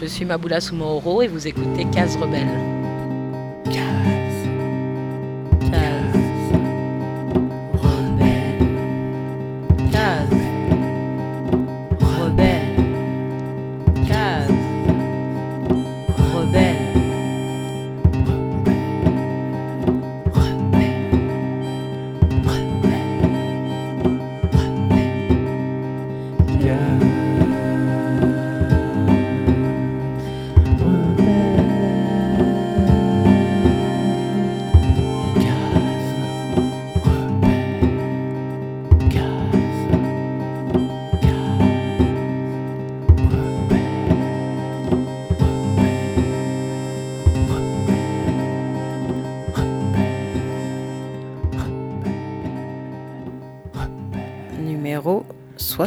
[0.00, 2.48] Je suis Maboula Soumaoro et vous écoutez Case Rebelle.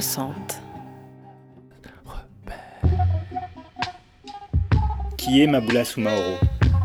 [0.01, 0.61] 60.
[5.17, 6.35] Qui est Maboula Soumaoro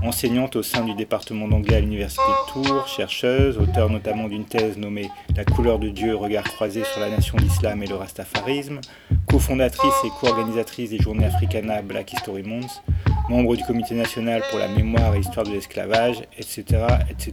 [0.02, 4.78] Enseignante au sein du département d'anglais à l'université de Tours, chercheuse, auteur notamment d'une thèse
[4.78, 8.80] nommée La couleur de Dieu, regard croisé sur la nation d'islam et le rastafarisme,
[9.28, 12.82] cofondatrice et co-organisatrice des journées Africana Black History Month,
[13.28, 17.32] membre du comité national pour la mémoire et l'histoire de l'esclavage, etc., etc.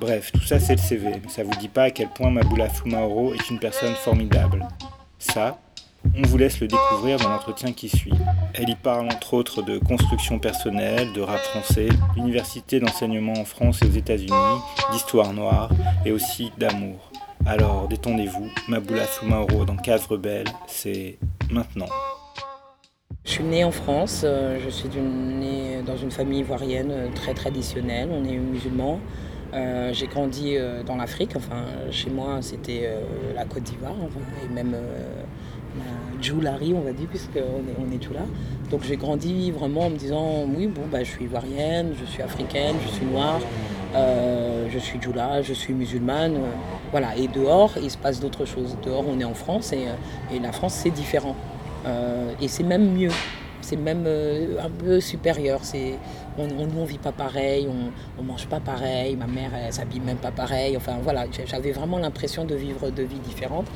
[0.00, 2.72] Bref, tout ça c'est le CV, mais ça vous dit pas à quel point Maboula
[2.72, 4.64] Soumaoro est une personne formidable.
[5.18, 5.58] Ça,
[6.16, 8.14] on vous laisse le découvrir dans l'entretien qui suit.
[8.54, 13.82] Elle y parle entre autres de construction personnelle, de rap français, d'université d'enseignement en France
[13.82, 14.60] et aux États-Unis,
[14.92, 15.70] d'histoire noire
[16.06, 17.10] et aussi d'amour.
[17.44, 21.18] Alors détendez-vous, Maboula Soumaoro dans Case Rebelle, c'est
[21.50, 21.88] maintenant.
[23.24, 27.34] Je suis née en France, euh, je suis née dans une famille ivoirienne euh, très
[27.34, 29.00] traditionnelle, on est musulmans.
[29.54, 32.90] Euh, j'ai grandi dans l'Afrique, enfin chez moi c'était
[33.34, 33.94] la Côte d'Ivoire,
[34.44, 34.76] et même
[36.20, 38.26] Djoulari, on va dire, puisqu'on est, on est là.
[38.70, 42.22] Donc j'ai grandi vraiment en me disant oui, bon, bah, je suis ivoirienne, je suis
[42.22, 43.40] africaine, je suis noire,
[43.94, 46.36] euh, je suis Djoula, je suis musulmane.
[46.36, 46.50] Euh,
[46.90, 48.76] voilà, et dehors, il se passe d'autres choses.
[48.84, 51.36] Dehors, on est en France et, euh, et la France, c'est différent.
[52.40, 53.10] et c'est même mieux
[53.68, 55.60] c'est même euh, un peu supérieur.
[56.38, 60.16] On, on, vit pas pareil, on, on mange pas pareil, ma mère elle, s'habille même
[60.16, 60.76] pas pareil.
[60.76, 63.66] Enfin voilà, j'avais vraiment l'impression de vivre deux vies différentes,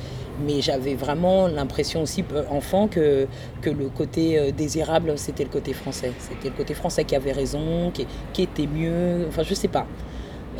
[0.44, 3.26] mais j'avais vraiment l'impression aussi enfant que,
[3.60, 6.12] que le côté euh, désirable c'était le côté français.
[6.18, 9.26] C'était le côté français qui avait raison, qui, qui était mieux.
[9.28, 9.86] Enfin je sais pas.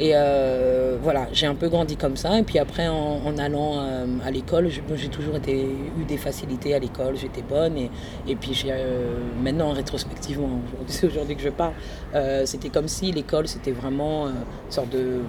[0.00, 2.38] Et euh, voilà, j'ai un peu grandi comme ça.
[2.38, 5.64] Et puis après, en, allant euh, à l'école, j'ai toujours été,
[5.98, 7.76] eu des facilités à l'école, j'étais bonne.
[7.76, 7.90] Et,
[8.26, 11.74] et puis euh, maintenant, rétrospectivement, c'est aujourd'hui que je parle,
[12.44, 14.34] c'était comme si l'école, c'était vraiment une
[14.70, 15.20] sorte de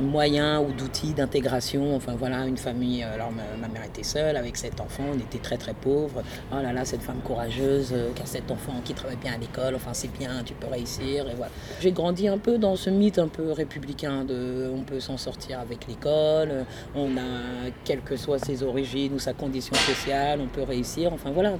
[0.00, 1.94] moyens ou d'outils d'intégration.
[1.96, 3.02] Enfin voilà, une famille.
[3.02, 6.22] Euh, alors ma, mère était seule avec sept enfants, on était très très pauvres.
[6.52, 9.38] Oh là là, cette femme courageuse euh, qui a sept enfants, qui travaille bien à
[9.38, 9.74] l'école.
[9.74, 11.28] Enfin c'est bien, tu peux réussir.
[11.28, 11.52] Et voilà.
[11.80, 15.60] J'ai grandi un peu dans ce mythe un peu républicain de on peut s'en sortir
[15.60, 16.64] avec l'école.
[16.94, 21.12] On a quelle que soit ses origines ou sa condition sociale, on peut réussir.
[21.12, 21.52] Enfin voilà.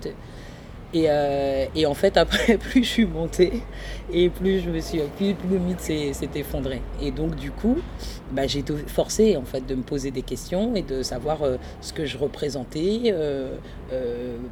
[0.94, 3.62] Euh, et, en fait, après, plus je suis montée
[4.12, 6.82] et plus je me suis, plus, le mythe s'est effondré.
[7.00, 7.78] Et donc, du coup,
[8.32, 11.56] bah, j'ai été forcée en fait de me poser des questions et de savoir euh,
[11.80, 13.56] ce que je représentais euh,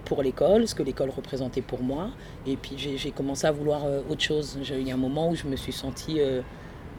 [0.04, 2.10] pour l'école, ce que l'école représentait pour moi.
[2.46, 4.58] Et puis, j'ai commencé à vouloir autre chose.
[4.70, 6.20] Il y a un moment où je me suis sentie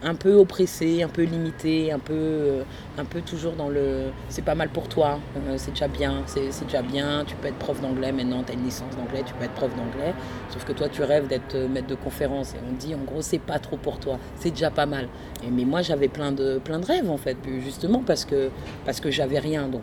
[0.04, 2.64] un peu oppressé, un peu limité, un peu, euh,
[2.98, 6.64] un peu toujours dans le c'est pas mal pour toi, euh, c'est déjà bien, c'est
[6.66, 9.44] déjà bien, tu peux être prof d'anglais maintenant, tu as une licence d'anglais, tu peux
[9.44, 10.14] être prof d'anglais,
[10.50, 13.22] sauf que toi tu rêves d'être euh, maître de conférence et on dit en gros
[13.22, 15.10] c'est pas trop pour toi, c'est déjà pas mal.
[15.52, 18.50] Mais moi j'avais plein de, plein de rêves en fait, justement parce que,
[18.86, 19.82] parce que j'avais rien, donc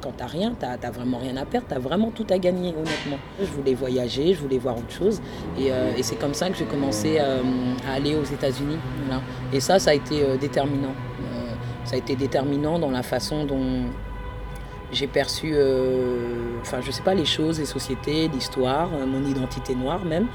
[0.00, 3.18] quand t'as rien, t'as as vraiment rien à perdre, t'as vraiment tout à gagner honnêtement.
[3.40, 5.20] Je voulais voyager, je voulais voir autre chose
[5.58, 5.70] et,
[6.02, 8.78] c'est comme ça que j'ai commencé à aller aux États-Unis.
[9.60, 10.94] Ça, ça a été euh, déterminant.
[11.20, 11.54] Euh,
[11.84, 13.84] ça a été déterminant dans la façon dont
[14.92, 20.04] j'ai perçu, euh, enfin je sais pas, les choses, les sociétés, l'histoire, mon identité noire
[20.04, 20.26] même,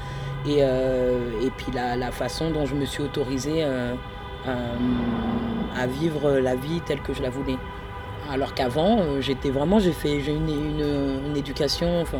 [0.46, 3.64] et, et puis la, façon dont je me suis autorisée
[4.44, 7.56] à vivre la vie telle que je la voulais.
[8.30, 12.18] Alors qu'avant, j'étais vraiment, j'ai fait, une, une, une, éducation, enfin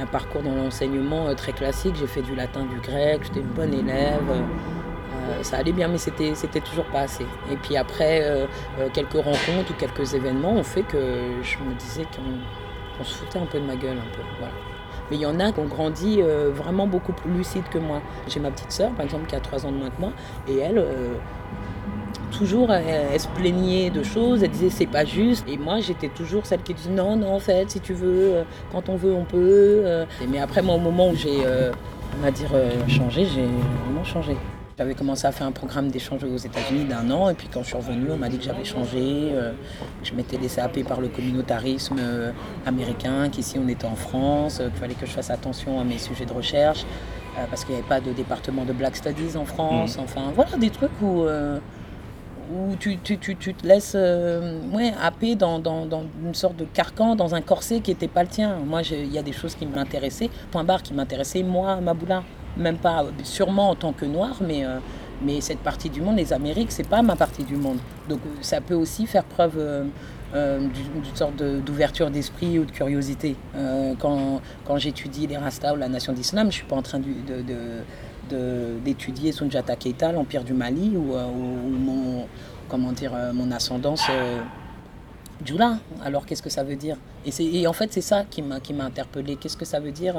[0.00, 1.94] un parcours dans l'enseignement très classique.
[1.98, 4.42] J'ai fait du latin, du grec, j'étais une bonne élève.
[5.28, 7.26] Euh, ça allait bien, mais c'était, toujours pas assez.
[7.50, 8.46] Et puis après, euh,
[8.78, 10.98] euh, quelques rencontres ou quelques événements ont fait que
[11.42, 13.96] je me disais qu'on, se foutait un peu de ma gueule.
[15.10, 16.20] Mais il y en a qui ont grandi
[16.54, 18.00] vraiment beaucoup plus lucides que moi.
[18.28, 20.12] J'ai ma petite sœur, par exemple, qui a 3 ans de moins que moi,
[20.46, 20.84] et elle,
[22.30, 25.44] toujours, elle, se plaignait de choses, elle disait c'est pas juste.
[25.48, 28.88] Et moi, j'étais toujours celle qui disait non, non, en fait, si tu veux, quand
[28.88, 29.82] on veut, on peut.
[30.28, 31.38] Mais après, moi, au moment où j'ai
[32.16, 32.50] On va dire
[32.86, 33.46] changer, j'ai
[33.84, 34.36] vraiment changé.
[34.78, 37.68] J'avais commencé à faire un programme d'échange aux États-Unis d'un an, et puis quand je
[37.68, 39.28] suis revenue, on m'a dit que j'avais changé.
[39.32, 39.52] Euh,
[40.02, 42.32] je m'étais laissé happer par le communautarisme euh,
[42.64, 45.98] américain, qu'ici on était en France, euh, qu'il fallait que je fasse attention à mes
[45.98, 46.86] sujets de recherche,
[47.50, 49.98] parce qu'il n'y avait pas de département de Black Studies en France.
[49.98, 50.00] Mmh.
[50.00, 55.86] Enfin, voilà des trucs où, où tu, tu, tu, te laisses ouais, happer dans, dans,
[55.86, 58.56] dans, une sorte de carcan, dans un corset qui n'était pas le tien.
[58.66, 62.22] Moi, il y a des choses qui m'intéressaient, point barre qui m'intéressaient, moi, Maboula
[62.56, 64.78] même pas sûrement en tant que noir, mais, euh,
[65.22, 67.78] mais cette partie du monde, les Amériques, c'est pas ma partie du monde.
[68.08, 73.36] Donc euh, ça peut aussi faire preuve euh, d'une sorte d'ouverture d'esprit ou de curiosité.
[73.98, 77.44] quand quand j'étudie les Rasta ou la nation d'islam, je suis pas en train d'étudier
[78.30, 81.14] de, de, Sunjata Keita, l'empire du Mali, ou,
[81.68, 82.26] mon,
[82.68, 84.06] comment dire, mon ascendance.
[85.44, 85.78] Djoula.
[86.04, 86.96] Alors qu'est-ce que ça veut dire?
[87.26, 89.36] Et, et, en fait c'est ça qui m'a interpellé.
[89.36, 90.14] Qu'est-ce que ça veut dire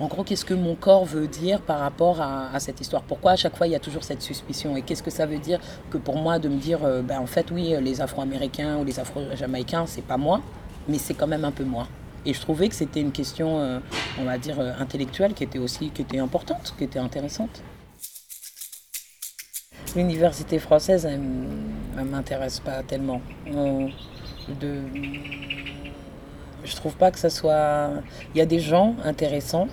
[0.00, 3.02] en gros, qu'est-ce que mon corps veut dire par rapport à, cette histoire?
[3.02, 4.74] Pourquoi à chaque fois il y a toujours cette suspicion?
[4.74, 5.60] Et qu'est-ce que ça veut dire
[5.90, 8.98] que pour moi de me dire, euh, ben, en fait, oui, les Afro-Américains ou les
[8.98, 10.40] Afro-Jamaïcains, c'est pas moi,
[10.88, 11.86] mais c'est quand même un peu moi?
[12.24, 13.78] Et je trouvais que c'était une question, euh,
[14.18, 17.62] on va dire, euh, intellectuelle qui était aussi qui était importante, qui était intéressante.
[19.94, 23.20] L'université française, elle, ne m'intéresse pas tellement.
[23.46, 24.80] de,
[26.64, 27.90] je trouve pas que ça soit.
[28.34, 29.68] Il y a des gens intéressants,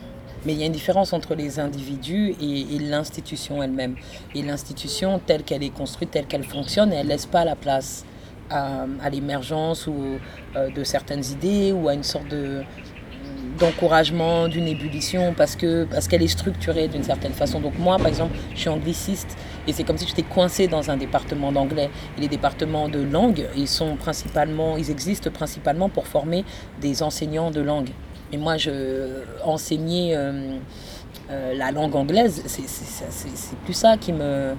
[0.48, 3.96] mais il y a une différence entre les individus et, l'institution elle-même.
[4.34, 8.06] Et l'institution, telle qu'elle est construite, telle qu'elle fonctionne, elle ne laisse pas la place
[8.50, 10.18] à, l'émergence ou
[10.56, 12.62] euh, de certaines idées ou à une sorte de
[13.60, 17.60] d'encouragement, d'une ébullition, parce que parce qu'elle est structurée d'une certaine façon.
[17.60, 19.36] Donc moi, par exemple, je suis angliciste
[19.68, 21.90] et c'est comme si j'étais coincé dans un département d'anglais.
[22.18, 26.46] Et les départements de langue, ils sont principalement, ils existent principalement pour former
[26.80, 27.90] des enseignants de langue.
[28.31, 30.57] Et moi, je enseignais euh,
[31.29, 34.53] euh, la langue anglaise, c'est plus ça qui me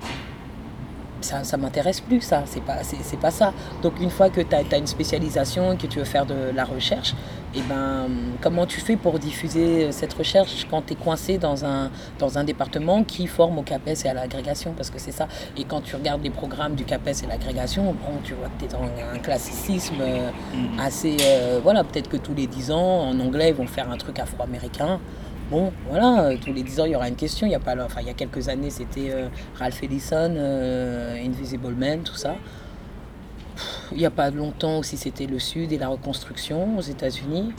[1.20, 3.52] ça, ça m'intéresse plus, ça, c'est pas, c'est, pas ça.
[3.82, 6.64] Donc une fois que tu as, une spécialisation et que tu veux faire de la
[6.64, 7.14] recherche,
[7.54, 8.08] et eh ben,
[8.42, 12.44] comment tu fais pour diffuser cette recherche quand tu es coincé dans un, dans un
[12.44, 14.74] département qui forme au CAPES et à l'agrégation?
[14.76, 15.28] Parce que c'est ça.
[15.56, 18.64] Et quand tu regardes les programmes du CAPES et l'agrégation, bon, tu vois que tu
[18.66, 20.78] es dans un classicisme euh, mm.
[20.78, 21.16] assez...
[21.22, 24.18] Euh, voilà, peut-être que tous les 10 ans, en anglais, ils vont faire un truc
[24.18, 25.00] afro-américain.
[25.50, 27.46] Bon, voilà, euh, tous les 10 ans, il y aura une question.
[27.46, 29.28] Il y a, pas, enfin, il y a quelques années, c'était euh,
[29.58, 32.36] Ralph Ellison, euh, Invisible Man, tout ça.
[33.92, 37.52] il n'y a pas longtemps aussi, c'était le Sud et la reconstruction aux États-Unis.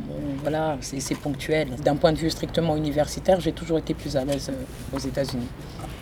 [0.00, 1.68] Bon, voilà, c'est ponctuel.
[1.76, 4.50] D'un point de vue strictement universitaire, j'ai toujours été plus à l'aise
[4.92, 5.46] aux États-Unis.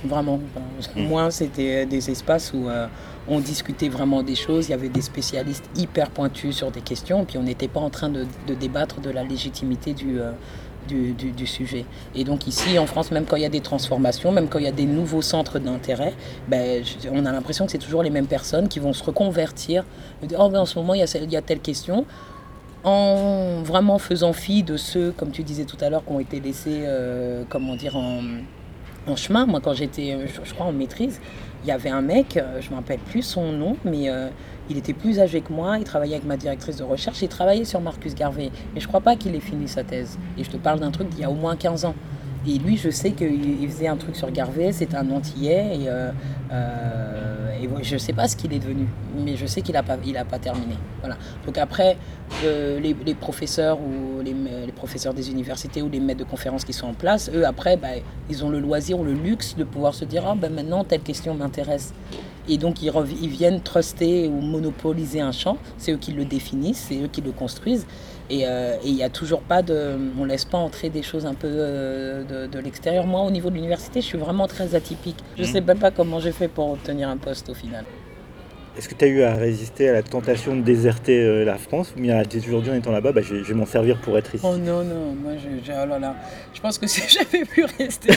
[0.04, 0.38] Vraiment.
[0.38, 1.02] Mmh.
[1.02, 2.66] Moi, c'était des espaces où
[3.28, 4.68] on discutait vraiment des choses.
[4.68, 7.24] Il y avait des spécialistes hyper pointus sur des questions.
[7.24, 10.18] Puis on n'était pas en train de, de, débattre de la légitimité du,
[10.86, 11.84] du, sujet.
[12.14, 14.64] Et donc ici, en France, même quand il y a des transformations, même quand il
[14.64, 16.14] y a des nouveaux centres d'intérêt,
[16.48, 16.82] ben,
[17.12, 19.84] on a l'impression que c'est toujours les mêmes personnes qui vont se reconvertir.
[20.38, 22.06] Oh, ben, en ce moment, il y, a, y a telle question
[22.84, 26.38] en vraiment faisant fi de ceux, comme tu disais tout à l'heure, qui ont été
[26.38, 28.20] laissés, euh, comment dire, en,
[29.06, 29.46] en, chemin.
[29.46, 31.20] Moi, quand j'étais, je, crois, en maîtrise,
[31.64, 34.28] il y avait un mec, euh, je ne me rappelle plus son nom, mais euh,
[34.70, 37.64] il était plus âgé que moi, il travaillait avec ma directrice de recherche, il travaillait
[37.64, 38.50] sur Marcus Garvey.
[38.74, 40.18] Mais je crois pas qu'il ait fini sa thèse.
[40.38, 41.94] Et je te parle d'un truc d'il y a au moins 15 ans.
[42.46, 46.10] Et lui, je sais qu'il faisait un truc sur Garvey, c'est un Antillais, et, euh,
[46.52, 47.34] euh,
[47.82, 48.86] je sais pas ce qu'il est devenu,
[49.16, 50.74] mais je sais qu'il n'a pas, il a pas terminé.
[51.00, 51.16] Voilà.
[51.46, 51.96] Donc après,
[52.44, 54.34] euh, les, professeurs ou les,
[54.72, 57.88] professeurs des universités ou les maîtres de conférences qui sont en place, eux, après, bah,
[58.28, 61.00] ils ont le loisir ou le luxe de pouvoir se dire, ah ben maintenant, telle
[61.00, 61.94] question m'intéresse.
[62.48, 66.86] Et donc, ils, ils viennent truster ou monopoliser un champ, c'est eux qui le définissent,
[66.88, 67.86] c'est eux qui le construisent.
[68.30, 69.98] Euh, et il n'y a toujours pas de.
[70.18, 73.06] On laisse pas entrer des choses un peu euh, de, l'extérieur.
[73.06, 75.18] Moi, au niveau de l'université, je suis vraiment très atypique.
[75.36, 75.52] Je ne mmh.
[75.52, 77.84] sais même pas comment j'ai fait pour obtenir un poste au final.
[78.76, 81.94] Est-ce que tu as eu à résister à la tentation de déserter euh, la France
[81.96, 84.34] ou bien tu toujours dit en étant là-bas, bah, je, vais m'en servir pour être
[84.34, 84.44] ici?
[84.46, 86.16] Oh non, non, moi je, oh là
[86.52, 88.10] je pense que si j'avais pu rester,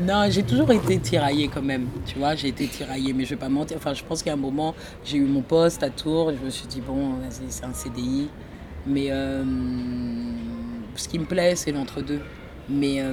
[0.00, 3.36] non, j'ai toujours été tiraillée quand même, tu vois, j'ai été tiraillée, mais je vais
[3.36, 3.76] pas mentir.
[3.76, 6.66] Enfin, je pense qu'à un moment, j'ai eu mon poste à Tours, je me suis
[6.66, 8.28] dit, bon, c'est un CDI.
[8.86, 9.44] Mais euh,
[10.96, 12.20] ce qui me plaît, c'est l'entre-deux.
[12.68, 13.12] Mais euh,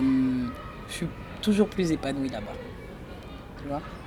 [0.89, 1.07] je suis
[1.41, 2.53] toujours plus épanouie là-bas.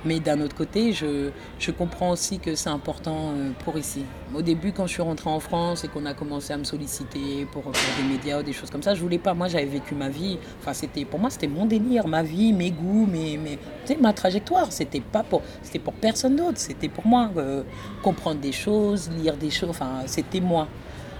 [0.05, 1.29] Mais d'un autre côté, je,
[1.59, 4.03] je, comprends aussi que c'est important euh, pour ici.
[4.35, 7.45] Au début, quand je suis rentrée en France et qu'on a commencé à me solliciter
[7.51, 9.33] pour faire des médias ou des choses comme ça, je voulais pas.
[9.33, 10.37] Moi, j'avais vécu ma vie.
[10.59, 13.57] Enfin, c'était pour moi, c'était mon délire, ma vie, mes goûts, mes, mes
[14.01, 14.71] ma trajectoire.
[14.71, 16.57] C'était pas pour, c'était pour personne d'autre.
[16.57, 17.63] C'était pour moi euh,
[18.01, 19.69] comprendre des choses, lire des choses.
[19.69, 20.67] Enfin, c'était moi.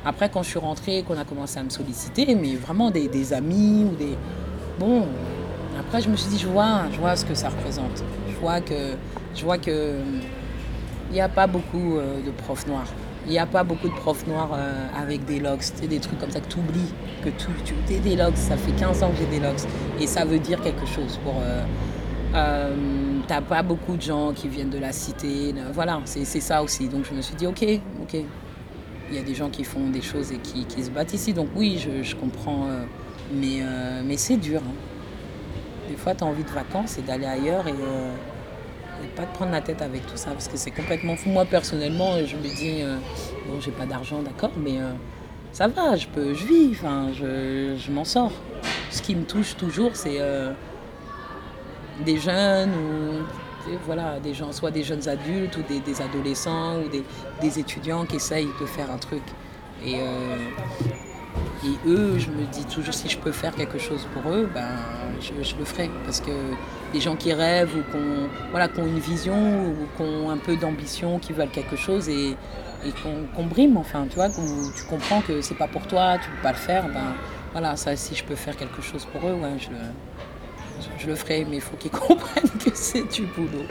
[0.06, 3.32] Après, quand je suis rentrée, qu'on a commencé à me solliciter, mais vraiment des, des
[3.32, 4.18] amis ou des.
[4.78, 5.06] Bon,
[5.80, 8.04] après, je me suis dit, je vois, je vois ce que ça représente.
[8.62, 8.96] Que.
[9.36, 9.96] Je vois que.
[11.10, 12.88] Il n'y a pas beaucoup euh, de profs noirs.
[13.26, 16.32] Il n'y a pas beaucoup de profs noirs euh, avec des locks, des trucs comme
[16.32, 16.92] ça que tu oublies,
[17.24, 19.62] que tu, tu des locks, ça fait 15 ans que j'ai des locks.
[20.00, 21.36] Et ça veut dire quelque chose pour...
[21.42, 21.64] Euh,
[22.36, 22.76] euh,
[23.28, 26.90] T'as pas beaucoup de gens qui viennent de la cité, voilà, c'est ça aussi.
[26.90, 27.64] Donc je me suis dit, ok,
[28.02, 28.18] ok,
[29.10, 31.34] il y a des gens qui font des choses et qui, qui se battent ici.
[31.34, 32.84] Donc oui, je, je comprends, euh,
[33.34, 34.62] mais, euh, mais c'est dur.
[34.66, 34.74] Hein.
[35.90, 38.14] Des fois, tu as envie de vacances et d'aller ailleurs et, euh,
[39.16, 41.30] pas de prendre la tête avec tout ça parce que c'est complètement fou.
[41.30, 42.84] Moi, personnellement, je me dis,
[43.48, 44.80] bon, j'ai pas d'argent, d'accord, mais
[45.52, 48.32] ça va, je, peux, je vis, enfin, je, je m'en sors.
[48.90, 50.20] Ce qui me touche toujours, c'est
[52.06, 53.24] des jeunes ou
[53.86, 57.04] voilà, des gens, soit des jeunes adultes ou des, des adolescents ou des,
[57.42, 59.24] des, étudiants qui essayent de faire un truc.
[59.86, 60.38] Et, euh,
[61.64, 64.68] et eux, je me dis toujours si je peux faire quelque chose pour eux, ben,
[65.22, 65.90] je, le ferai.
[66.06, 66.32] Parce que
[66.94, 70.30] des gens qui rêvent ou qui ont, voilà, qui ont une vision ou qui ont
[70.30, 72.36] un peu d'ambition, qui veulent quelque chose et,
[72.86, 76.30] et qu'on qu brime, enfin, tu vois, tu comprends que c'est pas pour toi, tu
[76.30, 77.14] peux pas le faire, ben
[77.52, 79.70] voilà, ça, si je peux faire quelque chose pour eux, ouais, je
[80.98, 83.66] je le ferai, mais il faut qu'ils comprennent que c'est du boulot.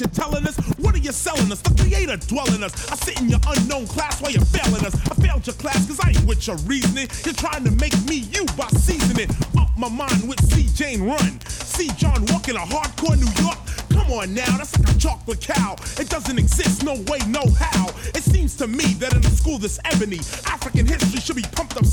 [0.00, 0.56] You're telling us.
[0.78, 1.60] What are you selling us?
[1.60, 2.90] The creator dwelling us.
[2.90, 4.94] I sit in your unknown class while you're failing us.
[4.94, 7.08] I failed your class cause I ain't with your reasoning.
[7.24, 9.30] You're trying to make me you by seasoning.
[9.58, 10.68] Up my mind with C.
[10.74, 11.40] Jane Run.
[11.46, 13.58] See John walking a hardcore New York.
[13.90, 15.76] Come on now, that's like a chocolate cow.
[15.98, 17.88] It doesn't exist, no way, no how.
[18.14, 21.76] It seems to me that in a school this ebony, African history should be pumped
[21.76, 21.84] up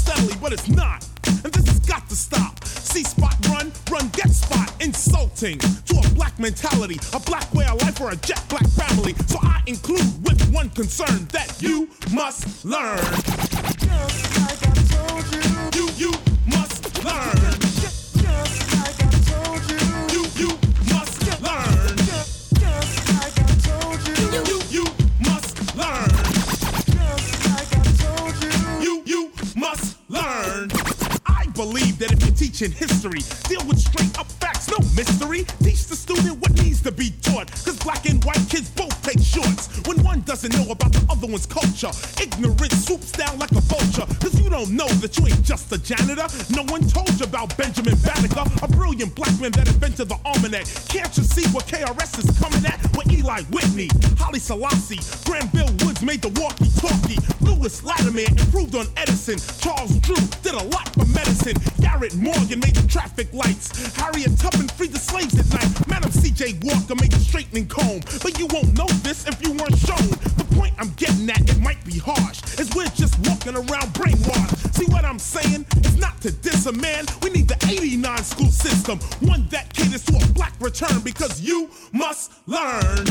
[59.28, 59.58] Edison.
[59.60, 61.56] Charles Drew did a lot for medicine.
[61.82, 63.96] Garrett Morgan made the traffic lights.
[63.96, 65.88] Harriet Tubman freed the slaves at night.
[65.88, 66.60] Madam C.J.
[66.62, 68.02] Walker made the straightening comb.
[68.22, 70.10] But you won't know this if you weren't shown.
[70.38, 74.76] The point I'm getting at, it might be harsh, is we're just walking around brainwashed.
[74.76, 75.66] See what I'm saying?
[75.78, 77.06] It's not to diss a man.
[77.24, 81.70] We need the 89 school system, one that caters to a black return because you
[81.94, 83.06] must learn.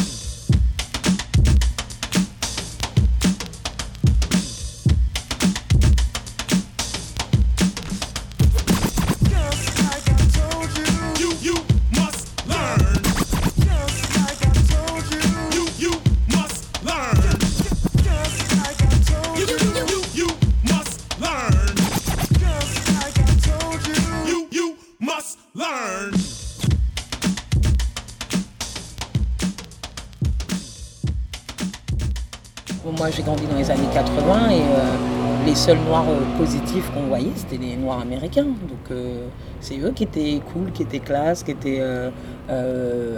[35.64, 38.44] Seuls noirs euh, positifs qu'on voyait c'était les noirs américains.
[38.44, 39.28] Donc euh,
[39.60, 42.10] c'est eux qui étaient cool, qui étaient classe, qui étaient euh,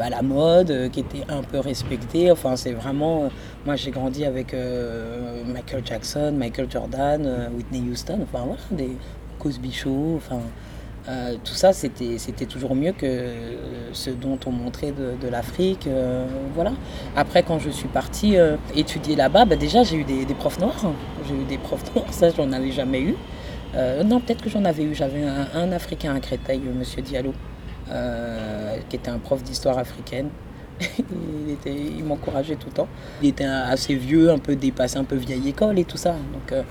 [0.00, 2.30] à la mode, qui étaient un peu respectés.
[2.30, 3.30] Enfin c'est vraiment...
[3.64, 4.54] moi j'ai grandi avec
[5.44, 8.92] Michael Jackson, Michael Jordan, Whitney Houston, enfin voilà, des
[9.40, 10.42] Cosby Show, enfin...
[11.08, 13.32] Euh, tout ça, c'était toujours mieux que
[13.92, 15.86] ce dont on montrait de, l'Afrique.
[15.86, 16.72] Euh, voilà.
[17.16, 20.92] Après, quand je suis partie euh, étudier là-bas, bah, déjà, j'ai eu des, profs noirs.
[21.26, 23.14] J'ai eu des profs noirs, ça, je n'en avais jamais eu.
[23.74, 24.94] Euh, non, peut-être que j'en avais eu.
[24.94, 27.32] J'avais un, un, Africain à Créteil, Monsieur Diallo,
[28.88, 30.28] qui était un prof d'histoire africaine.
[31.66, 32.88] Il m'encourageait tout le temps.
[33.22, 36.12] Il était assez vieux, un peu dépassé, un peu vieille école et tout ça.
[36.12, 36.62] Donc, euh,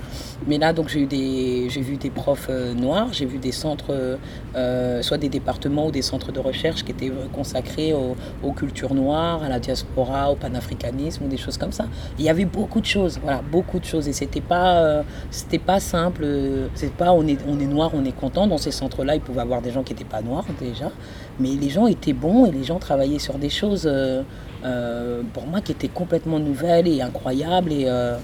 [0.46, 3.52] mais là, donc j'ai eu des, j'ai vu des profs euh, noirs, j'ai vu des
[3.52, 4.18] centres,
[4.54, 9.42] euh, soit des départements ou des centres de recherche qui étaient consacrés aux, cultures noires,
[9.42, 11.86] à la diaspora, au panafricanisme ou des choses comme ça.
[12.18, 15.80] Il y avait beaucoup de choses, voilà, beaucoup de choses et c'était pas, c'était pas
[15.80, 16.26] simple.
[16.74, 18.46] C'est pas on est, on est noir, on est content.
[18.46, 20.90] Dans ces centres-là, il pouvait avoir des gens qui n'étaient pas noirs déjà,
[21.38, 24.22] mais les gens étaient bons et les gens travaillaient sur des choses euh,
[24.64, 27.72] euh, pour moi qui étaient complètement nouvelles et incroyables.
[27.72, 28.16] Et euh,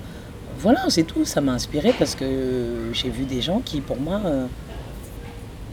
[0.58, 1.24] voilà, c'est tout.
[1.24, 4.20] Ça m'a inspiré parce que j'ai vu des gens qui, pour moi,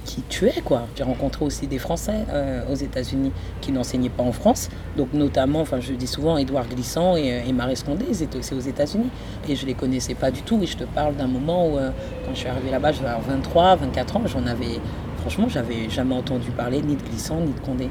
[0.06, 0.88] qui tuaient quoi.
[0.96, 2.26] J'ai rencontré aussi des Français
[2.72, 4.70] aux États-Unis qui n'enseignaient pas en France.
[4.98, 8.54] Donc notamment, enfin je dis souvent Édouard Glissant et, et Marie Scondé, ils étaient aussi
[8.54, 9.10] aux États-Unis.
[9.48, 10.60] Et je les connaissais pas du tout.
[10.62, 14.18] Et je te parle d'un moment où quand je suis arrivée là-bas, j'avais 23, 24
[14.18, 14.80] ans, j'en avais
[15.20, 17.90] franchement, j'avais jamais entendu parler ni de Glissant ni de Condé.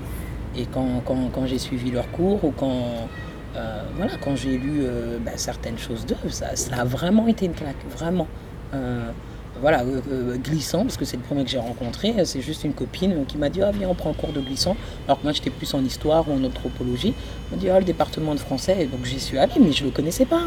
[0.58, 3.08] Et quand, quand, j'ai suivi leurs cours ou quand,
[3.56, 7.46] euh, voilà, quand j'ai lu euh, bah, certaines choses d'eux, ça, ça, a vraiment été
[7.46, 8.26] une claque, vraiment.
[8.74, 9.10] Euh,
[9.60, 9.84] voilà,
[10.44, 13.48] glissant, parce que c'est le premier que j'ai rencontré, c'est juste une copine qui m'a
[13.48, 14.76] dit Ah, viens, on prend un cours de glissant.
[15.06, 17.14] Alors que moi, j'étais plus en histoire ou en anthropologie.
[17.50, 18.88] Elle m'a dit Ah, le département de français.
[18.90, 20.42] donc, j'y suis allée, mais je ne le connaissais pas.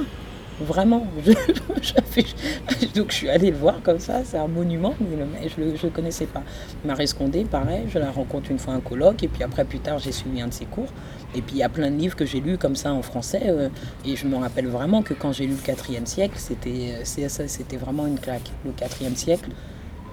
[0.61, 1.07] Vraiment.
[2.95, 5.89] donc je suis allée le voir comme ça, c'est un monument, mais je ne le,
[5.89, 6.43] connaissais pas.
[6.85, 9.97] Marie Scondé, pareil, je la rencontre une fois un colloque, et puis après, plus tard,
[9.97, 10.89] j'ai suivi un de ses cours.
[11.33, 13.43] Et puis il y a plein de livres que j'ai lus comme ça en français,
[13.45, 13.69] euh,
[14.05, 18.05] et je me rappelle vraiment que quand j'ai lu le 4 siècle, c'était, c'était vraiment
[18.05, 18.51] une claque.
[18.63, 19.49] Le 4 siècle,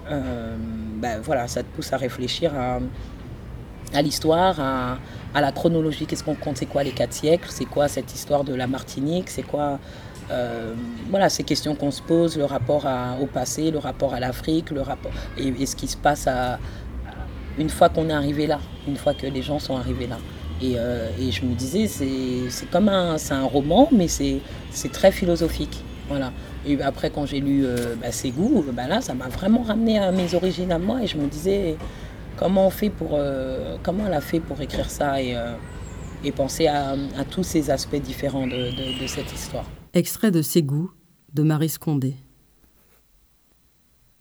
[0.09, 0.55] euh,
[0.95, 2.79] ben voilà, ça te pousse à réfléchir à,
[3.93, 4.97] à l'histoire, à,
[5.35, 6.07] à, la chronologie.
[6.07, 6.57] Qu'est-ce qu'on compte?
[6.57, 7.49] C'est quoi les quatre siècles?
[7.49, 9.29] C'est quoi cette histoire de la Martinique?
[9.29, 9.79] C'est quoi
[10.31, 10.73] euh,
[11.09, 12.85] voilà, ces questions qu'on se pose, le rapport
[13.21, 16.59] au passé, le rapport à l'Afrique, le rapport et, ce qui se passe à,
[17.57, 20.17] une fois qu'on est arrivé là, une fois que les gens sont arrivés là.
[20.61, 24.41] Et, euh, je me disais, c'est comme un, un roman, mais c'est
[24.91, 25.83] très philosophique.
[26.07, 26.31] Voilà.
[26.65, 30.11] Et après, quand j'ai lu euh, bah, Ségou, bah là, ça m'a vraiment ramené à
[30.11, 31.01] mes origines à moi.
[31.03, 31.75] Et je me disais,
[32.35, 35.35] comment on fait pour, euh, comment elle a fait pour écrire ça et,
[36.23, 36.95] et penser à,
[37.29, 39.65] tous ces aspects différents de cette histoire.
[39.95, 40.91] Extrait de Ségou
[41.33, 42.15] de Marie Scondé.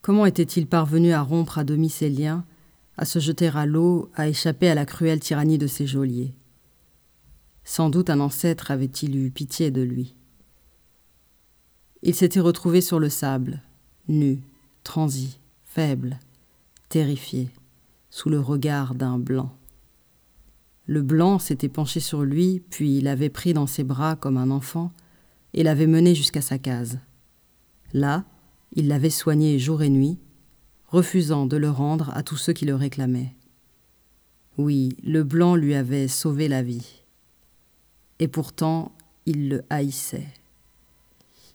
[0.01, 2.47] Comment était-il parvenu à rompre à demi ses liens,
[2.97, 6.33] à se jeter à l'eau, à échapper à la cruelle tyrannie de ses geôliers?
[7.65, 10.15] Sans doute un ancêtre avait-il eu pitié de lui.
[12.03, 13.61] Il s'était retrouvé sur le sable,
[14.09, 14.41] nu,
[14.85, 16.19] transi, faible,
[16.89, 17.51] terrifié,
[18.09, 19.55] sous le regard d'un blanc.
[20.87, 24.93] Le blanc s'était penché sur lui, puis l'avait pris dans ses bras comme un enfant,
[25.55, 26.99] et l'avait mené jusqu'à sa case.
[27.93, 28.25] Là,
[28.73, 30.19] il l'avait soigné jour et nuit,
[30.87, 33.35] refusant de le rendre à tous ceux qui le réclamaient.
[34.57, 37.03] Oui, le blanc lui avait sauvé la vie.
[38.19, 38.93] Et pourtant,
[39.27, 40.27] il le haïssait.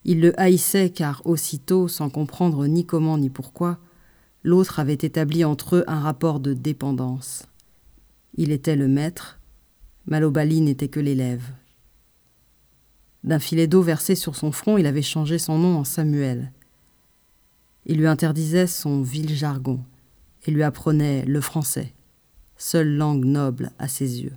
[0.05, 3.79] Il le haïssait car aussitôt, sans comprendre ni comment ni pourquoi,
[4.43, 7.45] l'autre avait établi entre eux un rapport de dépendance.
[8.35, 9.39] Il était le maître,
[10.05, 11.51] Malobali n'était que l'élève.
[13.23, 16.51] D'un filet d'eau versé sur son front, il avait changé son nom en Samuel.
[17.85, 19.79] Il lui interdisait son vil jargon
[20.45, 21.93] et lui apprenait le français,
[22.57, 24.35] seule langue noble à ses yeux.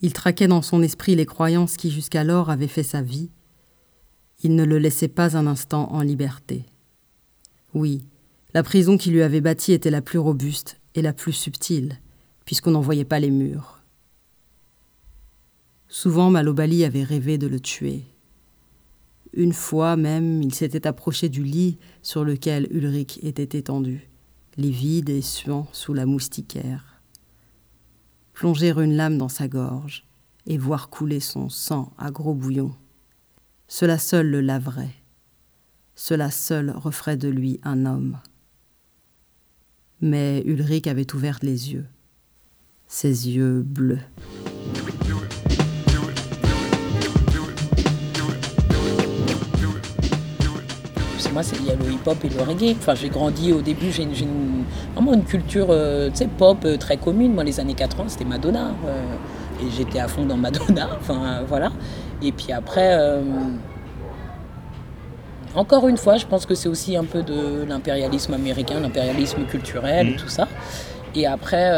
[0.00, 3.30] Il traquait dans son esprit les croyances qui jusqu'alors avaient fait sa vie.
[4.42, 6.66] Il ne le laissait pas un instant en liberté.
[7.72, 8.04] Oui,
[8.52, 11.98] la prison qui lui avait bâtie était la plus robuste et la plus subtile,
[12.44, 13.83] puisqu'on n'en voyait pas les murs.
[15.96, 18.02] Souvent Malobali avait rêvé de le tuer.
[19.32, 24.10] Une fois même, il s'était approché du lit sur lequel Ulrich était étendu,
[24.56, 27.00] livide et suant sous la moustiquaire.
[28.32, 30.04] Plonger une lame dans sa gorge
[30.46, 32.74] et voir couler son sang à gros bouillon.
[33.68, 34.96] Cela seul le laverait.
[35.94, 38.18] Cela seul referait de lui un homme.
[40.00, 41.86] Mais Ulrich avait ouvert les yeux,
[42.88, 44.00] ses yeux bleus.
[51.34, 52.76] Moi, il y a le hip-hop et le reggae.
[52.78, 54.06] Enfin, j'ai grandi au début, j'ai
[54.94, 57.34] vraiment une culture euh, pop euh, très commune.
[57.34, 58.70] Moi, les années 80, c'était Madonna.
[58.86, 59.02] Euh,
[59.60, 60.90] et j'étais à fond dans Madonna.
[61.00, 61.72] Enfin, voilà.
[62.22, 62.96] Et puis après,
[65.54, 70.08] encore une fois, je pense que c'est aussi un peu de l'impérialisme américain, l'impérialisme culturel
[70.08, 70.16] et mmh.
[70.16, 70.48] tout ça.
[71.14, 71.70] Et après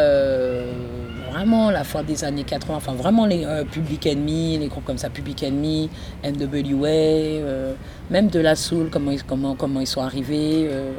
[1.36, 4.96] vraiment la fin des années 80, enfin vraiment les euh, Public Enemy, les groupes comme
[4.96, 5.90] ça, Public Enemy,
[6.24, 7.74] NWA, euh,
[8.10, 10.92] même de la soul, comment ils, comment, comment ils sont arrivés, euh,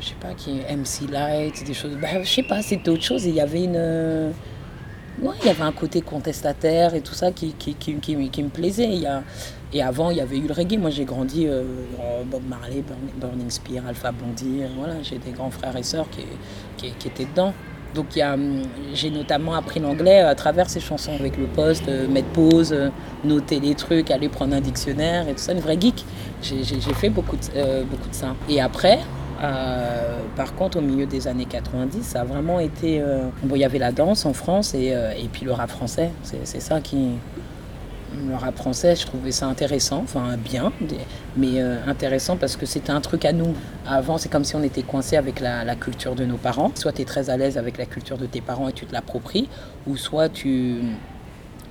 [0.00, 3.24] je sais pas, qui MC Light, des choses, bah, je sais pas, c'était autre chose,
[3.24, 4.32] il y avait une...
[5.22, 8.90] Il y avait un côté contestataire et tout ça qui, qui, qui, qui, me plaisait.
[9.72, 10.76] Et avant, il y avait eu le reggae.
[10.76, 11.46] Moi, j'ai grandi
[12.26, 12.82] Bob Marley,
[13.20, 14.62] Burning Spear, Alpha Blondie.
[14.76, 17.54] Voilà, j'ai des grands frères et sœurs qui, qui étaient dedans.
[17.94, 18.18] Donc
[18.92, 22.88] j'ai notamment appris l'anglais à travers ces chansons avec le poste, euh, mettre pause, euh,
[23.24, 26.04] noter les trucs, aller prendre un dictionnaire et tout ça, une vraie geek.
[26.42, 27.42] J'ai fait beaucoup de,
[28.12, 28.34] ça.
[28.48, 28.98] Et après,
[29.42, 33.00] euh, par contre, au milieu des années 90, ça a vraiment été.
[33.00, 35.70] Euh, bon, il y avait la danse en France et, euh, et puis le rap
[35.70, 36.10] français.
[36.22, 37.10] C'est ça qui.
[38.28, 40.72] Le rap français, je trouvais ça intéressant, enfin bien,
[41.36, 43.54] mais intéressant parce que c'était un truc à nous.
[43.86, 46.70] Avant, c'est comme si on était coincé avec la, la, culture de nos parents.
[46.76, 48.92] Soit tu es très à l'aise avec la culture de tes parents et tu te
[48.92, 49.48] l'appropries,
[49.86, 50.76] ou soit tu,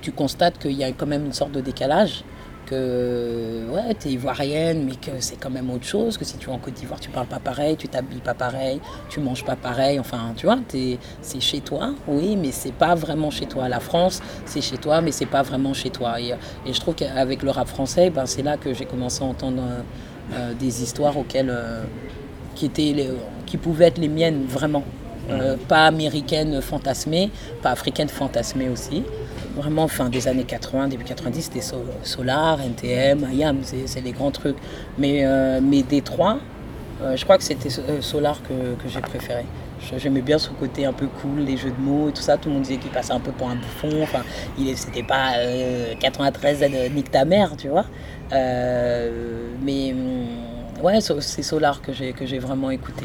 [0.02, 2.24] tu constates qu'il y a quand même une sorte de décalage
[2.66, 6.48] que ouais, tu es ivoirienne, mais que c'est quand même autre chose, que si tu
[6.48, 9.56] es en Côte d'Ivoire, tu parles pas pareil, tu t'habilles pas pareil, tu manges pas
[9.56, 10.58] pareil, enfin, tu vois,
[11.20, 13.68] c'est chez toi, oui, mais c'est pas vraiment chez toi.
[13.68, 16.20] La France, c'est chez toi, mais c'est pas vraiment chez toi.
[16.20, 16.34] Et,
[16.66, 19.62] et je trouve qu'avec le rap français, ben, c'est là que j'ai commencé à entendre
[20.32, 21.84] euh, des histoires auxquelles, euh,
[22.54, 23.10] qui, étaient
[23.46, 24.84] qui pouvaient être les miennes, vraiment.
[25.30, 27.30] Euh, pas américaines fantasmées,
[27.62, 29.02] pas africaines fantasmées aussi
[29.56, 31.60] vraiment fin des années 80, début 90, c'était
[32.02, 34.56] Solar, NTM, IAM, c'est les grands trucs.
[34.98, 36.38] Mais, euh, mais des trois,
[37.02, 39.44] euh, je crois que c'était euh, Solar que, que j'ai préféré.
[39.98, 42.38] J'aimais bien ce côté un peu cool, les jeux de mots et tout ça.
[42.38, 44.02] Tout le monde disait qu'il passait un peu pour un bouffon.
[44.02, 44.22] Enfin,
[44.76, 45.32] c'était pas
[46.00, 47.84] 93 nique ta mère, tu vois.
[48.30, 53.04] mais mm, ouais, c'est Solar que j'ai vraiment écouté.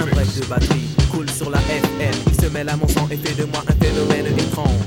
[0.00, 2.14] Un de batterie coule sur la FM.
[2.26, 4.80] Il se mêle à mon sang et fait de moi un phénomène étrange.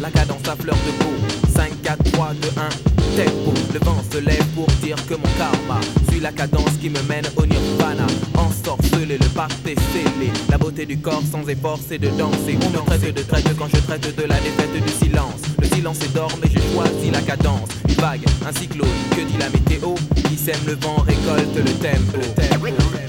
[0.00, 1.12] La cadence à fleur de peau.
[1.54, 2.68] 5, 4, 3, 2, 1.
[3.16, 3.52] Tempo.
[3.74, 5.80] Le vent se lève pour dire que mon karma
[6.10, 8.06] suit la cadence qui me mène au nirvana.
[8.34, 10.30] Ensorcelé, le est scellé.
[10.48, 12.58] La beauté du corps sans effort, c'est de danser.
[12.64, 15.42] On me traite de traite quand je traite de la défaite du silence.
[15.60, 17.68] Le silence est d'or, mais j'ai choisi la cadence.
[17.88, 19.94] Une vague, un cyclone, que dit la météo?
[20.28, 22.18] Qui sème le vent récolte le tempo.
[22.18, 23.01] Le tempo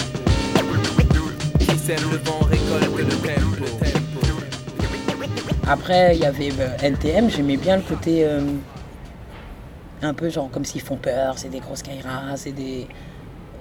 [5.68, 8.42] Après, il y avait euh, NTM, j'aimais bien le côté euh,
[10.02, 12.88] un peu genre comme s'ils font peur, c'est des grosses kairas, c'est des.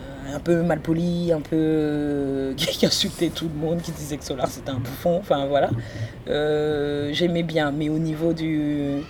[0.01, 2.55] Euh, un peu mal poli, un peu.
[2.57, 5.71] qui insultait tout le monde, qui disait que Solar c'était un bouffon, enfin voilà.
[7.13, 9.03] j'aimais bien, mais au niveau du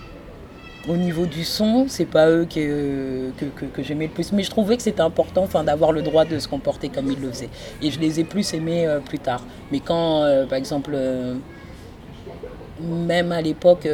[0.87, 3.31] au niveau du son, c'est pas eux que,
[3.73, 4.33] que, j'aimais le plus.
[4.33, 7.19] Mais je trouvais que c'était important enfin, d'avoir le droit de se comporter comme ils
[7.19, 7.49] le faisaient.
[7.81, 9.43] Et je les ai plus aimés euh, plus tard.
[9.71, 11.35] Mais quand, euh, par exemple, euh,
[12.81, 13.87] même à l'époque,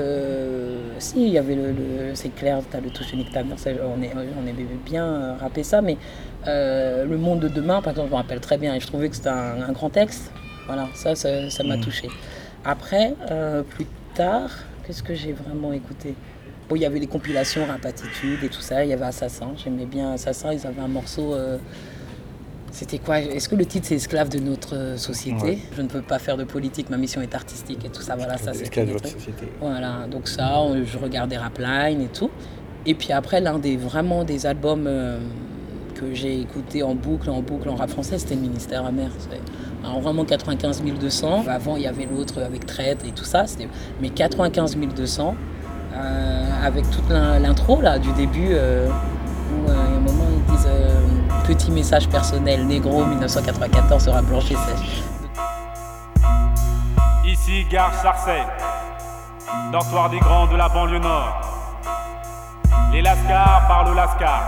[0.97, 2.15] si, il y avait le.
[2.15, 5.81] c'est clair, tu as le touche unique, on, est, on aimait bien rapper ça.
[5.81, 5.97] Mais
[6.45, 8.73] Le monde de demain, par exemple, je me rappelle très bien.
[8.73, 10.31] Et je trouvais que c'était un, grand texte.
[10.65, 11.81] Voilà, ça, ça m'a mmh.
[11.81, 12.09] touché.
[12.65, 13.13] Après,
[13.69, 14.49] plus tard,
[14.87, 16.15] qu'est-ce que j'ai vraiment écouté?
[16.75, 18.83] Il y avait des compilations Rap Attitude et tout ça.
[18.83, 19.51] Il y avait Assassin.
[19.55, 20.53] J'aimais bien Assassin.
[20.53, 21.33] Ils avaient un morceau.
[21.33, 21.57] Euh,
[22.71, 26.01] c'était quoi Est-ce que le titre c'est Esclave de notre euh, société Je ne peux
[26.01, 28.15] pas faire de politique, ma mission est artistique et tout ça.
[28.15, 28.63] Voilà, ça c'est.
[28.63, 29.47] Esclave de votre société.
[29.59, 32.29] Voilà, donc ça, je regardais Rapline et tout.
[32.85, 35.19] Et puis après, l'un des vraiment des albums euh,
[35.95, 39.09] que j'ai écouté en boucle, en boucle en rap français, c'était le Ministère amer.
[39.83, 41.45] Alors vraiment 95 200.
[41.47, 43.45] Avant, il y avait l'autre avec Traite et tout ça.
[44.01, 45.35] Mais 95 200.
[45.99, 50.69] Euh, avec toute l'intro là du début euh, où euh, a un moment ils disent
[51.43, 55.03] petit message personnel négro 1994 sera blanchi sèche.
[57.25, 58.47] Ici gare Sarcelles,
[59.73, 61.41] dortoir des grands de la banlieue nord.
[62.93, 64.43] Les Lascars parlent Lascar.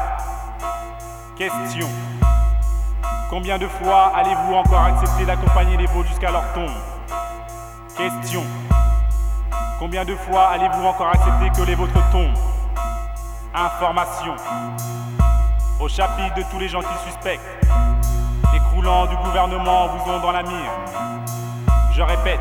[1.37, 1.87] Question.
[3.29, 6.71] Combien de fois allez-vous encore accepter d'accompagner les veaux jusqu'à leur tombe?
[7.97, 8.43] Question.
[9.81, 12.37] Combien de fois allez-vous encore accepter que les vôtres tombent?
[13.51, 14.35] Information.
[15.79, 17.41] Au chapitre de tous les gens qui suspectent,
[18.53, 20.71] les croulants du gouvernement vous ont dans la mire.
[21.93, 22.39] Je répète,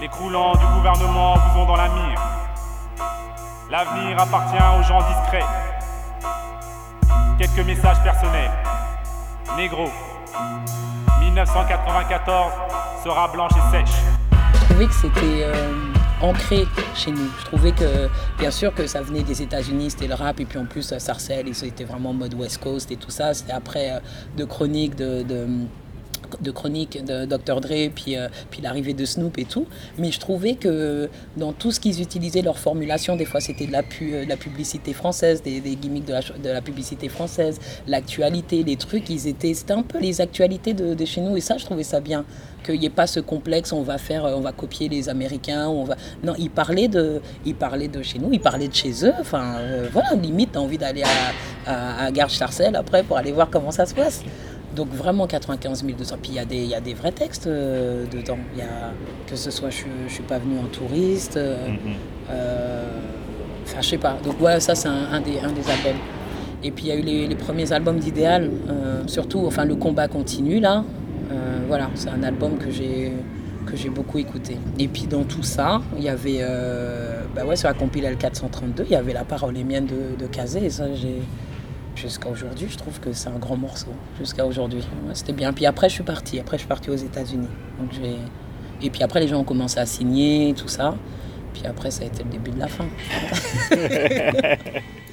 [0.00, 2.20] les croulants du gouvernement vous ont dans la mire.
[3.70, 5.44] L'avenir appartient aux gens discrets.
[7.36, 8.50] Quelques messages personnels.
[9.58, 9.90] Négro,
[11.20, 12.50] 1994
[13.04, 13.96] sera blanche et sèche.
[14.54, 15.92] Je trouvais que c'était euh,
[16.24, 17.30] ancré chez nous.
[17.40, 18.08] Je trouvais que,
[18.38, 21.48] bien sûr, que ça venait des États-Unis, c'était le rap, et puis en plus, Sarcelles,
[21.48, 23.34] ils étaient vraiment en mode West Coast et tout ça.
[23.34, 23.98] C'était après euh,
[24.36, 25.46] de chroniques de
[26.50, 27.60] chroniques de Dr.
[27.60, 29.66] Dre, puis, euh, puis l'arrivée de Snoop et tout.
[29.98, 33.72] Mais je trouvais que dans tout ce qu'ils utilisaient, leur formulation, des fois c'était de
[33.72, 39.08] la, pu, la publicité française, des, gimmicks de la, de publicité française, l'actualité, les trucs,
[39.10, 41.36] ils étaient, c'était un peu les actualités de, de chez nous.
[41.36, 42.24] Et ça, je trouvais ça bien
[42.64, 45.84] qu'il n'y ait pas ce complexe, on va faire, on va copier les Américains, on
[45.84, 45.96] va.
[46.24, 49.12] Non, ils parlaient de, ils parlaient de chez nous, ils parlaient de chez eux.
[49.20, 53.32] Enfin, euh, voilà, limite, t'as envie d'aller à, à, à Gare Starcel après pour aller
[53.32, 54.22] voir comment ça se passe.
[54.74, 56.16] Donc vraiment 95 200.
[56.22, 58.38] Puis il y, a des- il y a des vrais textes euh, dedans.
[58.54, 58.92] Il y a,
[59.26, 61.36] que ce soit je ne suis pas venu en touriste.
[61.36, 61.76] euh, Mhm.
[62.30, 62.84] euh,
[63.66, 64.16] Enfin, je sais pas.
[64.22, 66.00] Donc ouais, ça c'est un, un des, un des albums.
[66.62, 69.74] Et puis il y a eu les, les premiers albums d'Idéal, euh, surtout, enfin le
[69.76, 70.84] combat continue là.
[71.32, 71.34] Euh,
[71.66, 73.12] voilà, c'est un album que j'ai
[73.66, 74.58] que j'ai beaucoup écouté.
[74.78, 78.84] Et puis dans tout ça, il y avait, euh, bah ouais, sur la compile L432,
[78.84, 80.66] il y avait la parole est mienne de, de Kazé.
[80.66, 81.22] Et ça, j'ai
[81.94, 83.92] jusqu'à aujourd'hui, je trouve que c'est un grand morceau.
[84.18, 85.52] Jusqu'à aujourd'hui, c'était bien.
[85.52, 86.38] Puis après, je suis partie.
[86.40, 87.48] Après, je suis partie aux États-Unis.
[87.78, 87.90] Donc
[88.82, 90.94] et puis après, les gens ont commencé à signer, tout ça.
[91.52, 92.86] Puis après, ça a été le début de la fin.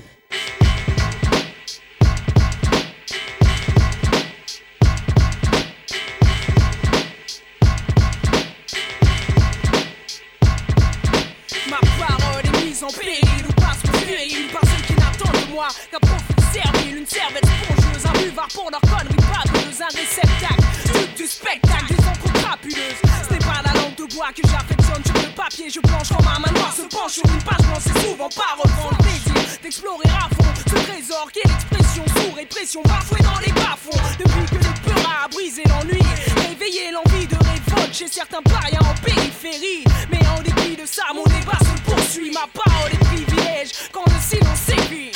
[18.54, 23.02] pour leur connerie babeuse, un réceptacle, truc du spectacle, des encres crapuleuses.
[23.28, 26.28] Ce n'est pas la langue de bois que j'affectionne sur le papier, je planche comme
[26.28, 30.28] un manoir se penche sur une page c'est souvent pas reprendre le désir d'explorer à
[30.36, 33.98] fond ce trésor qui est l'expression sous répression, bafouée dans les bas-fonds.
[34.20, 36.02] Depuis que le peur a brisé l'ennui,
[36.48, 39.84] réveillé l'envie de révolte chez certains parias en périphérie.
[40.12, 42.32] Mais en dépit de ça, mon débat se poursuit.
[42.32, 45.12] Ma parole est privilège quand le silence sévit.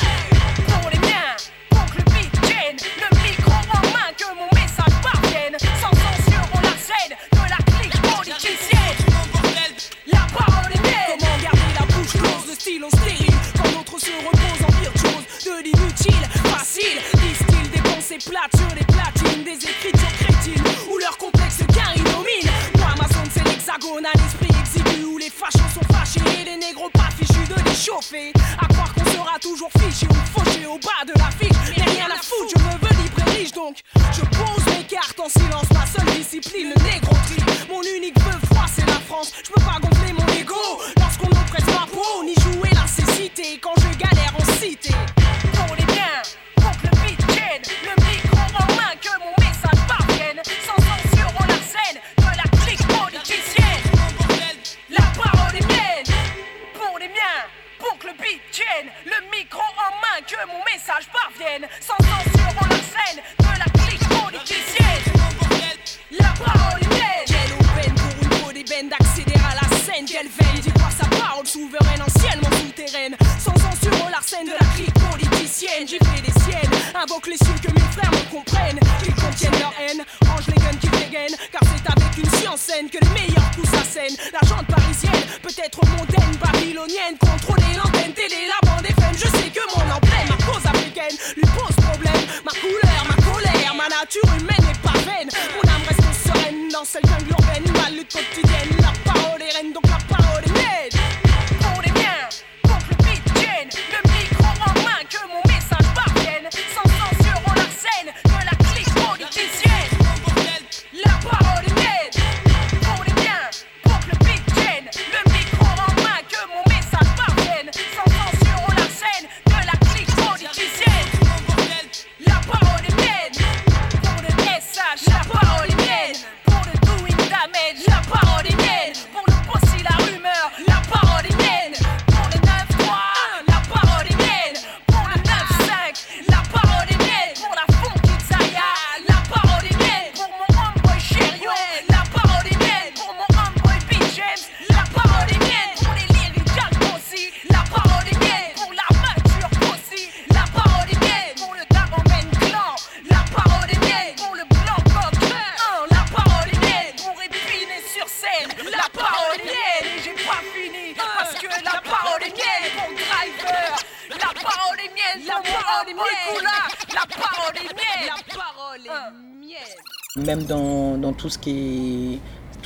[0.92, 1.36] Les miens,
[1.96, 3.15] le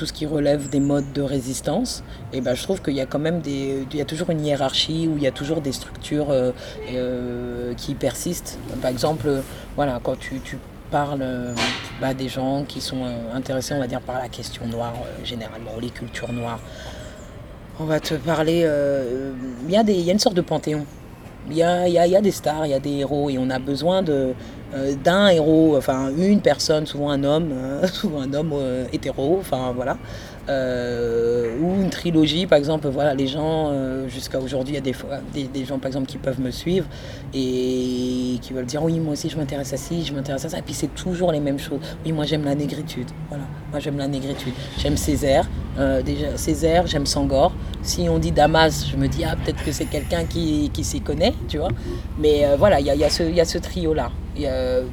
[0.01, 3.05] tout ce qui relève des modes de résistance, et ben je trouve qu'il y a
[3.05, 5.73] quand même des, il y a toujours une hiérarchie où il y a toujours des
[5.73, 6.53] structures euh,
[6.91, 8.59] euh, qui persistent.
[8.81, 9.43] Par exemple, euh,
[9.77, 10.57] voilà, quand tu, tu
[10.91, 11.23] parle
[12.01, 15.91] bah, des gens qui sont intéressés, on va dire, par la question noire, généralement, les
[15.91, 16.61] cultures noires.
[17.79, 18.67] On va te parler.
[19.69, 20.87] Il y, a une sorte de panthéon.
[21.51, 23.59] Il y a, y a, des stars, il y a des héros, et on a
[23.59, 24.35] besoin de,
[25.05, 27.53] d'un héros, enfin une personne, souvent un homme,
[27.93, 28.55] souvent un homme
[28.93, 29.97] hétéro, enfin voilà,
[30.51, 35.21] euh, ou une trilogie, par exemple, voilà, les gens, euh, jusqu'à aujourd'hui, il y a
[35.35, 36.87] des, des, gens, par exemple, qui peuvent me suivre
[37.33, 40.59] et qui veulent dire, oui, moi aussi, je m'intéresse à ci, je m'intéresse à ça,
[40.59, 41.79] et puis c'est toujours les mêmes choses.
[42.05, 44.55] Oui, moi, j'aime la négritude, voilà, moi, j'aime la négritude.
[44.79, 47.53] J'aime Césaire, euh, déjà, Césaire, j'aime Sangor.
[47.83, 51.01] Si on dit Damas, je me dis, ah, peut-être que c'est quelqu'un qui, qui s'y
[51.01, 51.71] connaît, tu vois.
[52.19, 53.59] Mais voilà, il y a, ce,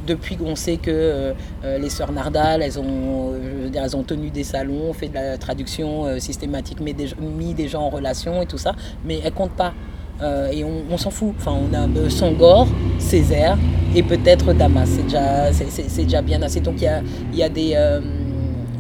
[0.06, 1.34] depuis qu'on sait que
[1.64, 3.34] les sœurs Nardal, elles ont,
[3.74, 7.68] elles ont tenu des salons, fait de la traduction euh, systématique, mais des, mis des
[7.68, 8.74] gens en relation et tout ça,
[9.06, 9.74] mais elle compte pas.
[10.22, 11.36] Euh, et on, s'en fout.
[11.38, 13.56] Enfin, on a euh, Sangor, Césaire
[13.96, 14.90] et peut-être Damas.
[14.90, 16.60] C'est déjà, c'est, déjà bien assez.
[16.60, 17.02] Donc il y a,
[17.34, 17.76] y a des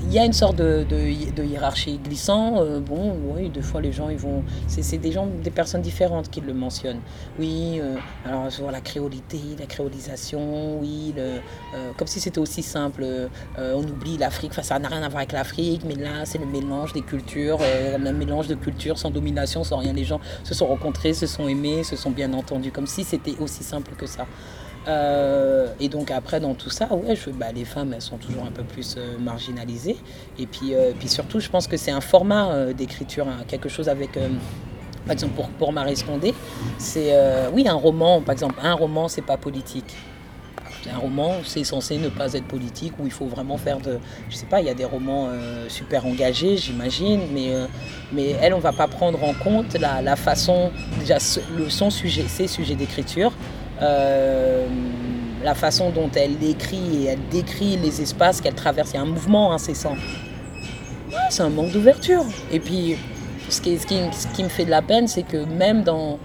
[0.08, 2.62] il y a une sorte de, de, hiérarchie glissant.
[2.62, 4.43] Euh, bon, oui, deux fois les gens, ils vont.
[4.67, 7.02] C'est des gens, des personnes différentes qui le mentionnent.
[7.38, 11.39] Oui, euh, alors la créolité, la créolisation, oui, euh,
[11.98, 13.06] comme si c'était aussi simple.
[13.58, 16.46] on oublie l'Afrique, enfin, ça n'a rien à voir avec l'Afrique, mais là, c'est le
[16.46, 19.91] mélange des cultures, le mélange de cultures sans domination, sans rien.
[19.91, 23.36] Les gens se sont rencontrés, se sont aimés, se sont bien entendus, comme si c'était
[23.39, 24.26] aussi simple que ça.
[24.88, 28.52] Euh, et donc après dans tout ça, ouais, bah, les femmes elles sont toujours un
[28.52, 29.97] peu plus euh, marginalisées.
[30.39, 33.89] Et puis, euh, puis surtout, je pense que c'est un format d'écriture, hein, quelque chose
[33.89, 35.73] avec, par exemple pour, pour
[36.78, 37.13] c'est
[37.54, 39.95] oui un roman, par exemple, un roman c'est pas politique.
[40.93, 44.00] Un roman, c'est censé ne pas être politique, où il faut vraiment faire de...
[44.30, 45.28] Je sais pas, il y a des romans
[45.67, 47.52] super engagés, j'imagine, mais,
[48.13, 51.17] mais elle, on va pas prendre en compte la, façon, déjà,
[51.58, 53.34] le, son sujet, ses sujets d'écriture,
[53.79, 58.91] la façon dont elle écrit et elle décrit les espaces qu'elle traverse.
[58.91, 59.95] Il y a un mouvement incessant.
[61.29, 62.25] c'est un manque d'ouverture.
[62.51, 62.97] Et puis,
[63.49, 66.19] ce qui, me fait de la peine, c'est que même dans,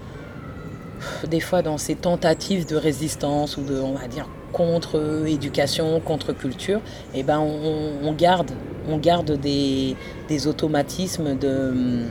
[1.27, 6.81] des fois, dans ces tentatives de résistance ou de, on va dire, contre-éducation, contre-culture,
[7.13, 8.51] eh ben, on, garde,
[8.87, 9.95] on garde des,
[10.27, 12.03] des automatismes de,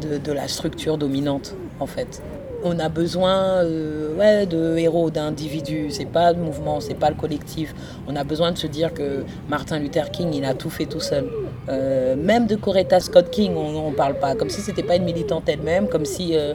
[0.00, 2.22] de, de la structure dominante, en fait
[2.66, 5.90] on a besoin euh, de héros, d'individus.
[5.90, 7.74] C'est pas le mouvement, c'est pas le collectif.
[8.08, 11.00] On a besoin de se dire que Martin Luther King, il a tout fait tout
[11.00, 11.26] seul.
[11.68, 14.34] Euh, même de Coretta Scott King, on n'en parle pas.
[14.34, 16.32] Comme si c'était pas une militante elle-même, comme si.
[16.34, 16.54] Euh,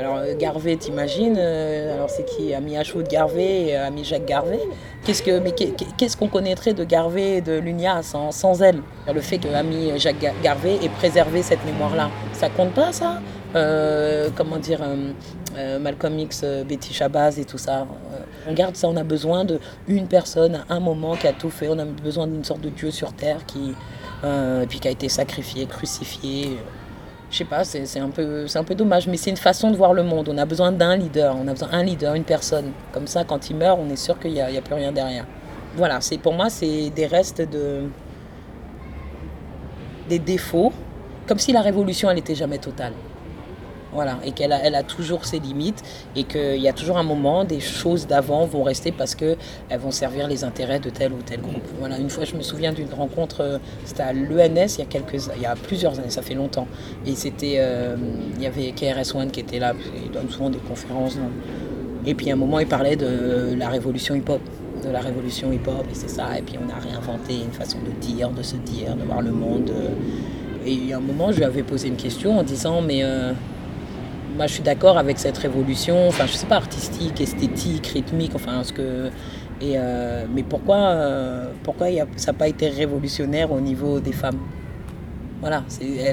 [0.00, 2.54] alors, Garvey, t'imagines Alors, c'est qui?
[2.54, 4.60] Ami Ashwood Garvey Ami Jacques Garvey
[5.04, 8.80] Qu'est-ce que, mais qu'est-ce qu'on connaîtrait de Garvey et de Lunia sans, sans elle?
[9.12, 13.20] Le fait que Ami Jacques Garvey ait préservé cette mémoire-là, ça compte pas, ça?
[13.56, 15.12] Euh, comment dire, euh,
[15.56, 17.86] euh, Malcolm X, Betty Shabazz et tout ça.
[18.46, 19.46] on garde ça, on a besoin
[19.88, 22.68] d'une personne à un moment qui a tout fait, on a besoin d'une sorte de
[22.68, 23.72] Dieu sur terre qui,
[24.68, 26.58] puis qui a été sacrifié, crucifié.
[27.30, 29.94] Je sais pas, c'est un, peu, un peu dommage, mais c'est une façon de voir
[29.94, 30.28] le monde.
[30.28, 32.72] On a besoin d'un leader, on a besoin d'un leader, une personne.
[32.92, 35.26] Comme ça, quand il meurt, on est sûr qu'il n'y a, a, plus rien derrière.
[35.76, 37.88] Voilà, pour moi, c'est des restes de.
[40.08, 40.72] des défauts,
[41.26, 42.92] comme si la révolution, elle n'était jamais totale.
[43.96, 45.82] Voilà, et qu'elle a, elle a toujours ses limites
[46.14, 49.38] et qu'il y a toujours un moment, des choses d'avant vont rester parce qu'elles
[49.80, 51.66] vont servir les intérêts de tel ou tel groupe.
[51.78, 54.84] Voilà, une fois, je me souviens d'une rencontre, euh, c'était à l'ENS il y, a
[54.84, 56.68] quelques, il y a plusieurs années, ça fait longtemps.
[57.06, 57.96] Et c'était, euh,
[58.36, 59.72] il y avait KRS-One qui était là,
[60.04, 61.16] il donne souvent des conférences.
[62.04, 64.42] Et puis à un moment, il parlait de la révolution hip-hop
[64.84, 66.38] de la révolution hip-hop et c'est ça.
[66.38, 69.32] Et puis on a réinventé une façon de dire, de se dire, de voir le
[69.32, 69.72] monde.
[70.66, 73.04] Et il y a un moment, je lui avais posé une question en disant, mais
[73.04, 73.32] euh,
[74.36, 78.62] moi je suis d'accord avec cette révolution, enfin je sais pas, artistique, esthétique, rythmique, enfin
[78.62, 79.10] ce que.
[79.60, 84.00] Et, euh, mais pourquoi, euh, pourquoi y a, ça n'a pas été révolutionnaire au niveau
[84.00, 84.38] des femmes?
[85.40, 85.64] Voilà,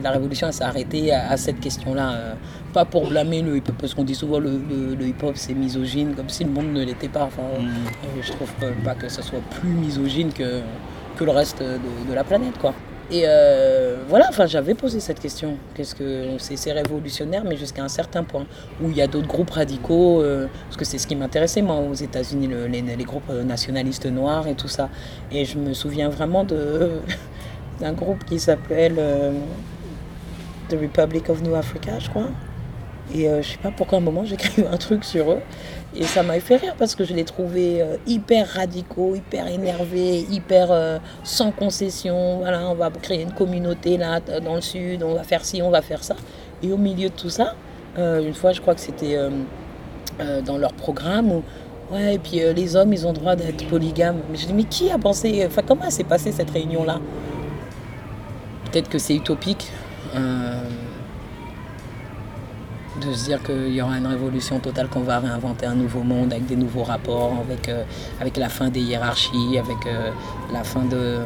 [0.01, 2.13] la révolution s'est arrêtée à, cette question-là.
[2.13, 2.33] Euh,
[2.73, 4.59] pas pour blâmer le hip-hop, parce qu'on dit souvent le,
[4.97, 7.23] le, hip-hop c'est misogyne, comme si le monde ne l'était pas.
[7.23, 8.21] Enfin, mmh.
[8.21, 8.51] Je trouve
[8.83, 10.62] pas que ça soit plus misogyne que,
[11.17, 12.57] que le reste de, de la planète.
[12.59, 12.73] quoi.
[13.11, 15.57] Et euh, voilà, enfin, j'avais posé cette question.
[15.75, 18.45] Qu'est-ce que c'est révolutionnaire, mais jusqu'à un certain point
[18.81, 21.77] où il y a d'autres groupes radicaux, euh, parce que c'est ce qui m'intéressait moi
[21.77, 24.89] aux États-Unis, les, groupes nationalistes noirs et tout ça.
[25.31, 26.91] Et je me souviens vraiment de
[27.81, 29.31] d'un groupe qui s'appelle euh,
[30.69, 32.29] The Republic of New Africa, je crois.
[33.13, 35.39] Et je sais pas pourquoi à un moment j'ai écrit un truc sur eux.
[35.96, 40.25] Et ça m'a fait rire parce que je les trouvais euh, hyper radicaux, hyper énervés,
[40.29, 42.39] hyper euh, sans concession.
[42.39, 45.69] Voilà, on va créer une communauté là dans le sud, on va faire ci, on
[45.69, 46.15] va faire ça.
[46.62, 47.56] Et au milieu de tout ça,
[47.98, 49.17] euh, une fois, je crois que c'était
[50.46, 51.44] dans leur programme où,
[51.91, 54.21] Ouais, et puis euh, les hommes, ils ont le droit d'être polygames.
[54.29, 57.00] Mais je dis, mais qui a pensé Enfin, comment s'est passée cette réunion-là?
[58.71, 59.69] Peut-être que c'est utopique
[60.15, 60.60] euh,
[63.02, 66.31] de se dire qu'il y aura une révolution totale, qu'on va réinventer un nouveau monde
[66.31, 67.83] avec des nouveaux rapports, avec, euh,
[68.19, 69.77] avec la fin des hiérarchies, avec
[70.52, 71.19] la fin de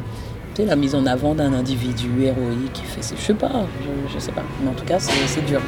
[0.64, 3.16] la mise en avant d'un individu héroïque qui fait.
[3.16, 4.44] Je sais pas, je, je sais pas.
[4.64, 5.62] Mais en tout cas, c'est dur.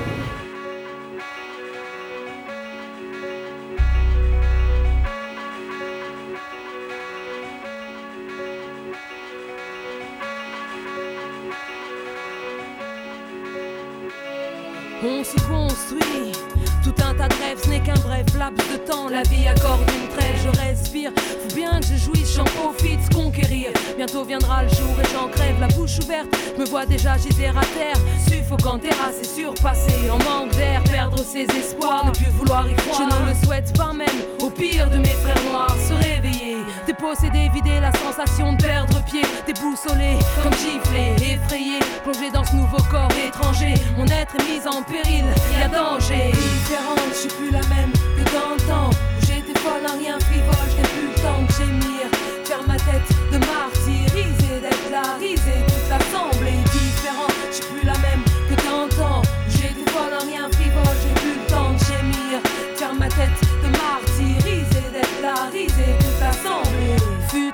[21.07, 23.69] Faut bien que je jouisse, j'en profite, conquérir.
[23.97, 26.27] Bientôt viendra le jour et j'en crève, la bouche ouverte.
[26.57, 27.97] Me vois déjà giser à terre,
[28.27, 30.09] suffocant, terrasse et surpassé.
[30.11, 33.09] En manque d'air, perdre ses espoirs, ne plus vouloir y croire.
[33.09, 34.07] Je ne le souhaite pas même,
[34.41, 36.57] au pire de mes frères noirs, se réveiller.
[36.85, 42.81] Déposséder, vider la sensation de perdre pied, déboussolé, comme giflé, effrayé, plongé dans ce nouveau
[42.89, 43.73] corps étranger.
[43.97, 46.31] Mon être est mis en péril, y a danger.
[46.31, 48.89] Différente, je suis plus la même que dans le temps.
[49.21, 50.69] J'étais folle, un rien frivole,
[51.59, 52.07] gémir.
[52.45, 57.35] Faire ma tête de martyrisée, d'être la risée, toute l'assemblée différente.
[57.51, 59.21] Je suis plus la même que dans le temps.
[59.49, 62.39] J'étais folle, un rien frivole, j'ai plus le temps de gémir.
[62.75, 66.78] Faire ma tête de martyrisée, d'être la risée, toute l'assemblée.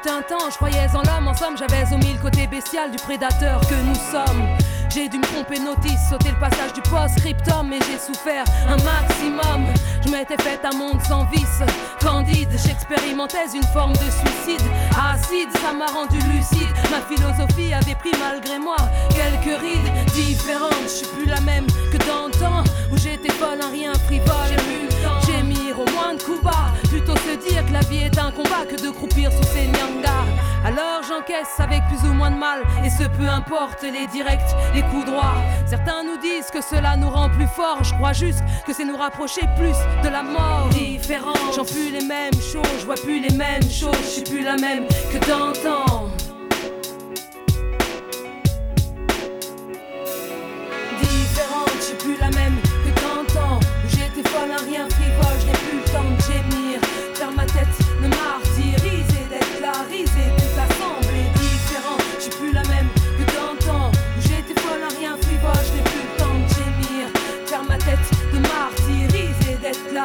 [0.08, 3.96] Je croyais en l'homme, en somme, j'avais au mille côté bestial du prédateur que nous
[3.96, 4.46] sommes.
[4.94, 9.66] J'ai dû me tromper notice, sauter le passage du post-scriptum et j'ai souffert un maximum.
[10.06, 11.64] Je m'étais fait un monde sans vice,
[12.00, 14.62] candide, j'expérimentais une forme de suicide.
[14.92, 16.70] Acide, ça m'a rendu lucide.
[16.92, 18.78] Ma philosophie avait pris malgré moi
[19.10, 20.84] quelques rides différentes.
[20.84, 24.30] Je suis plus la même que dans le temps où j'étais folle, un rien frivole.
[24.50, 24.86] J'ai le
[25.26, 26.72] gémir au moins de coups bas.
[26.90, 27.16] Plutôt
[27.50, 30.26] dire que la vie est un combat que de croupir sous ses nyangas.
[30.66, 34.82] Alors j'encaisse avec plus ou moins de mal, et ce peu importe les directs, les
[34.84, 35.36] coups droits.
[35.68, 38.98] Certains nous disent que cela nous rend plus forts, je crois juste que c'est nous
[38.98, 40.70] rapprocher plus de la mort.
[40.72, 44.44] Différent, j'en plus les mêmes choses, je vois plus les mêmes choses, je suis plus
[44.44, 46.10] la même que d'antan.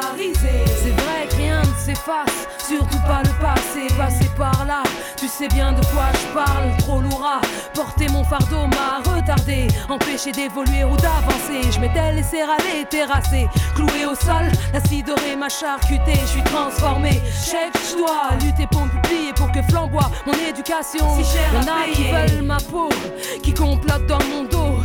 [0.01, 0.11] La.
[0.83, 4.83] C'est vrai que rien ne s'efface, surtout pas le passé, passé par là.
[5.17, 7.41] Tu sais bien de quoi je parle, trop lourd à
[7.73, 11.71] porter mon fardeau m'a retardé, empêché d'évoluer ou d'avancer.
[11.71, 14.45] Je m'étais laissé aller, terrassé, cloué au sol,
[15.05, 17.21] doré m'a charcuté, je suis transformé.
[17.43, 21.05] Chef, je dois lutter pour me publier, pour que flamboie mon éducation.
[21.17, 22.89] Si cher Il y en a qui veulent ma peau,
[23.41, 24.80] qui complotent dans mon dos.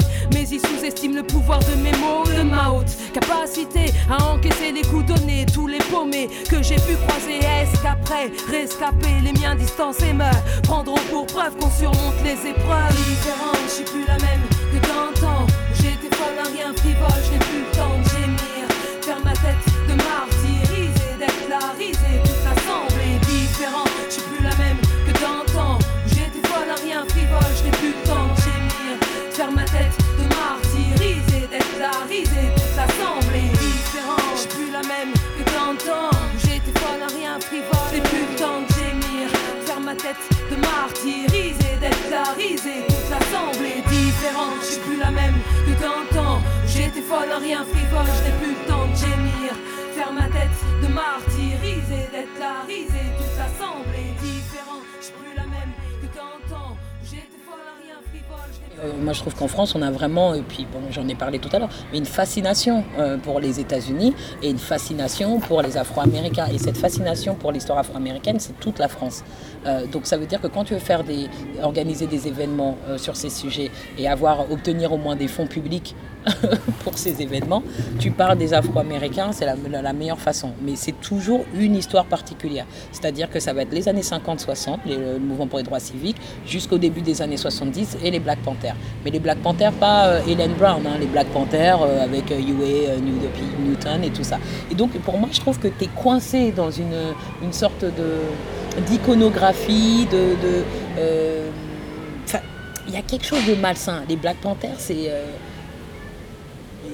[0.48, 4.82] Mais ils sous-estiment le pouvoir de mes mots, de ma haute capacité à encaisser les
[4.82, 7.38] coups donnés, tous les paumés que j'ai pu croiser.
[7.38, 10.30] Est-ce qu'après rescaper les miens distancés me
[10.62, 13.58] prendront pour preuve qu'on surmonte les épreuves différentes?
[13.66, 14.42] Je suis plus la même
[14.72, 15.46] que d'antan.
[15.74, 17.55] J'étais folle, un rien frivole, je n'ai plus
[59.06, 61.48] moi, je trouve qu'en France, on a vraiment, et puis bon, j'en ai parlé tout
[61.52, 66.46] à l'heure, une fascination euh, pour les États-Unis et une fascination pour les Afro-Américains.
[66.52, 69.22] Et cette fascination pour l'histoire afro-américaine, c'est toute la France.
[69.66, 71.28] Euh, donc ça veut dire que quand tu veux faire des,
[71.62, 75.94] organiser des événements euh, sur ces sujets et avoir, obtenir au moins des fonds publics
[76.84, 77.62] pour ces événements,
[77.98, 80.50] tu parles des Afro-Américains, c'est la, meilleure façon.
[80.62, 82.66] Mais c'est toujours une histoire particulière.
[82.92, 86.16] C'est-à-dire que ça va être les années 50-60, les- le mouvement pour les droits civiques,
[86.46, 88.74] jusqu'au début des années 70 et les Black Panthers.
[89.04, 92.38] Mais les Black Panthers, pas euh, Helen Brown, hein, les Black Panthers euh, avec euh,
[92.38, 94.38] Huey, euh, New- Newton et tout ça.
[94.70, 96.94] Et donc pour moi, je trouve que tu es coincé dans une,
[97.42, 100.36] une sorte de d'iconographie, de...
[100.98, 101.48] euh,
[102.88, 104.02] il y a quelque chose de malsain.
[104.08, 105.10] Les Black Panthers, c'est...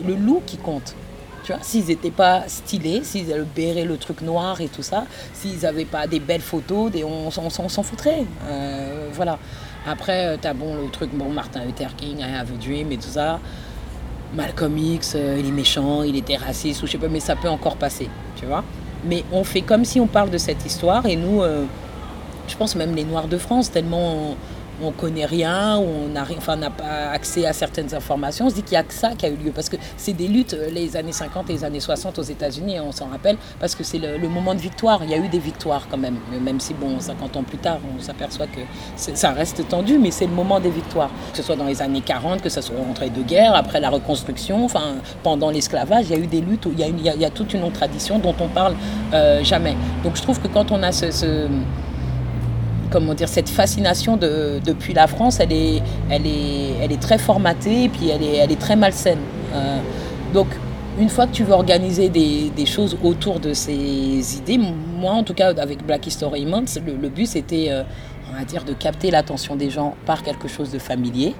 [0.03, 0.94] le loup qui compte.
[1.44, 3.44] Tu vois, s'ils n'étaient pas stylés, s'ils avaient
[3.74, 7.30] le le truc noir et tout ça, s'ils n'avaient pas des belles photos, des, on,
[7.30, 8.24] s'en foutrait.
[8.46, 9.38] Euh, voilà.
[9.84, 12.96] Après, tu as bon, le truc, bon, Martin Luther King, I have a dream et
[12.96, 13.40] tout ça.
[14.34, 17.36] Malcolm X, euh, il est méchant, il était raciste ou je sais pas, mais ça
[17.36, 18.64] peut encore passer, tu vois.
[19.05, 21.64] Mais on fait comme si on parle de cette histoire et nous, euh,
[22.48, 24.36] je pense même les Noirs de France, tellement
[24.82, 28.46] on connaît rien, on n'a enfin, pas accès à certaines informations.
[28.46, 29.52] On se dit qu'il n'y a que ça qui a eu lieu.
[29.54, 32.80] Parce que c'est des luttes, euh, les années 50 et les années 60 aux États-Unis,
[32.80, 35.00] on s'en rappelle, parce que c'est le, moment de victoire.
[35.04, 36.16] Il y a eu des victoires quand même.
[36.42, 38.60] Même si, bon, 50 ans plus tard, on s'aperçoit que
[38.96, 41.10] ça reste tendu, mais c'est le moment des victoires.
[41.30, 43.80] Que ce soit dans les années 40, que ce soit entre les deux guerres, après
[43.80, 46.98] la reconstruction, enfin, pendant l'esclavage, il y a eu des luttes, il y a, une,
[46.98, 48.74] il y a, y toute une autre tradition dont on parle
[49.12, 49.76] euh, jamais.
[50.02, 51.48] Donc je trouve que quand on a ce
[52.93, 57.18] comment dire, cette fascination de, depuis la France, elle est, elle est, elle est très
[57.18, 59.18] formatée et puis elle est, elle est très malsaine.
[59.55, 59.78] Euh,
[60.34, 60.49] donc,
[61.01, 65.34] une fois que tu veux organiser des, choses autour de ces idées, moi en tout
[65.34, 67.82] cas avec Black History Month, le, but c'était, euh,
[68.66, 71.34] de capter l'attention des gens par quelque chose de familier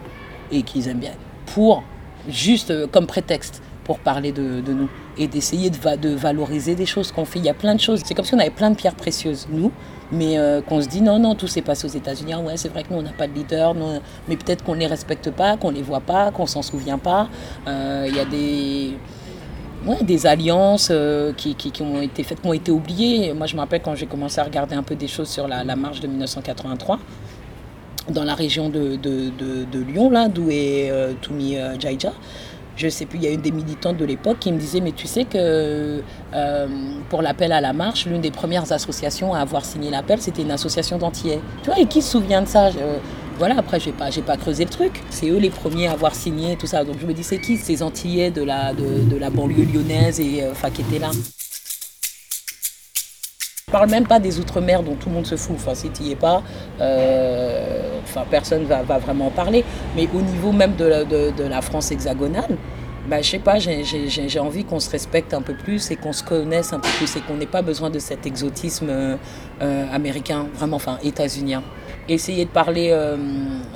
[0.51, 1.13] et qu'ils aiment bien,
[1.47, 1.85] pour
[2.29, 4.89] juste euh, comme prétexte pour parler de, nous
[5.19, 7.41] et d'essayer de, de, valoriser des choses qu'on fait.
[7.41, 8.01] Il y a plein de choses.
[8.05, 9.73] C'est comme si on avait plein de pierres précieuses, nous,
[10.13, 12.35] mais euh, qu'on se dit non, non, tout s'est passé aux États-Unis.
[12.35, 13.75] Ah ouais, c'est vrai que nous, on n'a pas de leader,
[14.29, 16.99] mais peut-être qu'on ne les respecte pas, qu'on ne les voit pas, qu'on s'en souvient
[16.99, 17.29] pas.
[17.67, 18.93] Euh, il y a des.
[19.85, 23.33] Ouais, des alliances euh, qui, qui, ont été faites, qui ont été oubliées.
[23.33, 25.65] Moi, je me rappelle quand j'ai commencé à regarder un peu des choses sur la,
[25.65, 27.01] la marche de 1983,
[28.11, 29.33] dans la région de, de,
[29.73, 32.13] de, Lyon, là, d'où est Toumi Jaija
[32.77, 34.93] je sais plus, il y a une des militantes de l'époque qui me disait, mais
[34.93, 36.03] tu sais que
[36.35, 36.66] euh,
[37.09, 40.51] pour l'appel à la marche, l'une des premières associations à avoir signé l'appel, c'était une
[40.51, 41.41] association d'Antillais.
[41.62, 42.68] Tu vois, et qui se souvient de ça?
[42.68, 42.99] Euh,
[43.39, 45.05] Voilà, après, je n'ai pas, pas creusé le truc.
[45.11, 46.85] C'est eux les premiers à avoir signé tout ça.
[46.85, 50.20] Donc je me dis, c'est qui ces Antillais de la, de, de la banlieue lyonnaise
[50.20, 51.11] et enfin, qui étaient là?
[53.73, 55.57] Parle même pas des outre-mer dont tout le monde se fout.
[55.57, 56.43] Enfin, si tu n'y es pas,
[56.81, 59.64] euh, enfin, personne va, va vraiment en parler.
[59.97, 60.85] Mais au niveau même de
[61.49, 62.57] la, France hexagonale,
[63.09, 66.23] bah, je sais pas, j'ai envie qu'on se respecte un peu plus et qu'on se
[66.23, 70.77] connaisse un peu plus et qu'on n'ait pas besoin de cet exotisme euh, américain, vraiment,
[70.77, 71.62] enfin, états-unien.
[72.09, 73.16] Essayer de parler euh,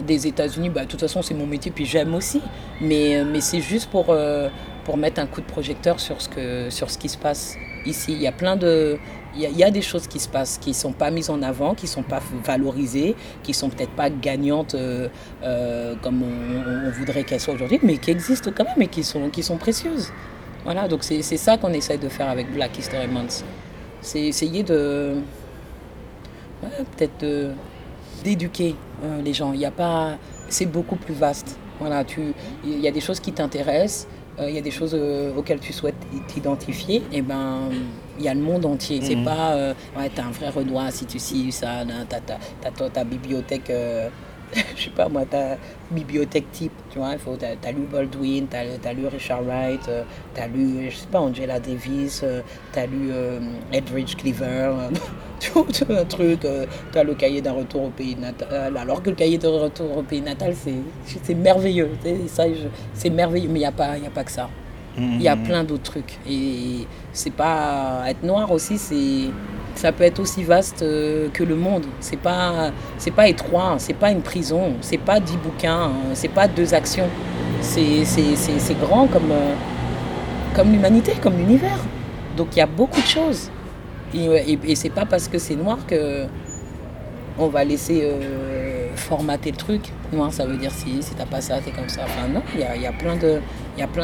[0.06, 2.40] des États-Unis, bah, de toute façon, c'est mon métier, puis j'aime aussi.
[2.80, 4.48] Mais, mais c'est juste pour, euh,
[4.86, 8.12] pour mettre un coup de projecteur sur ce, que, sur ce qui se passe ici.
[8.12, 8.98] Il y a plein de,
[9.34, 11.86] il y, des choses qui se passent qui ne sont pas mises en avant, qui
[11.86, 15.08] ne sont pas valorisées, qui ne sont peut-être pas gagnantes euh,
[15.42, 19.28] euh, comme on, voudrait qu'elles soient aujourd'hui, mais qui existent quand même et qui sont,
[19.28, 20.12] qui sont précieuses.
[20.64, 23.44] Voilà, donc c'est ça qu'on essaie de faire avec Black History Month.
[24.00, 25.16] C'est essayer de.
[26.96, 27.54] Peut-être
[28.22, 29.52] d'éduquer euh, les gens.
[29.52, 30.16] Il y a pas.
[30.48, 31.58] C'est beaucoup plus vaste.
[31.78, 32.04] Voilà,
[32.64, 34.08] il y a des choses qui t'intéressent,
[34.38, 34.96] il y a des choses
[35.36, 35.96] auxquelles tu souhaites
[36.28, 37.70] t'identifier, et ben
[38.18, 39.00] il y a le monde entier.
[39.02, 43.70] C'est pas, euh, ouais, t'as un vrai Renoir si tu sais ça, t'as ta, bibliothèque,
[43.70, 44.08] euh,
[44.76, 45.56] je sais pas moi, ta
[45.90, 50.02] bibliothèque type, tu vois, t'as as lu Baldwin, t'as as lu Richard Wright, euh,
[50.34, 52.42] t'as lu, je sais pas, Angela Davis, euh,
[52.72, 53.40] t'as lu euh,
[53.72, 54.72] Edridge Cleaver,
[55.40, 55.66] tu vois,
[55.98, 56.46] un truc,
[56.92, 60.02] t'as le cahier d'un retour au pays natal, alors que le cahier de retour au
[60.02, 60.54] pays natal,
[61.22, 61.90] c'est merveilleux,
[62.94, 64.48] c'est merveilleux, mais il n'y a, pas, y a pas que ça.
[64.98, 66.18] Il y a plein d'autres trucs.
[66.26, 68.04] Et c'est pas.
[68.08, 69.28] Être noir aussi, c'est.
[69.76, 71.84] Ça peut être aussi vaste que le monde.
[72.00, 76.48] C'est pas, c'est pas étroit, c'est pas une prison, c'est pas dix bouquins, c'est pas
[76.48, 77.08] deux actions.
[77.60, 79.32] C'est grand comme,
[80.54, 81.78] comme l'humanité, comme l'univers.
[82.36, 83.50] Donc il y a beaucoup de choses.
[84.14, 86.24] Et, et, et c'est pas parce que c'est noir que
[87.38, 89.92] on va laisser euh, formater le truc.
[90.12, 92.02] Noir, ça veut dire si, si t'as pas ça, t'es comme ça.
[92.04, 93.16] Enfin non, il y a, y a plein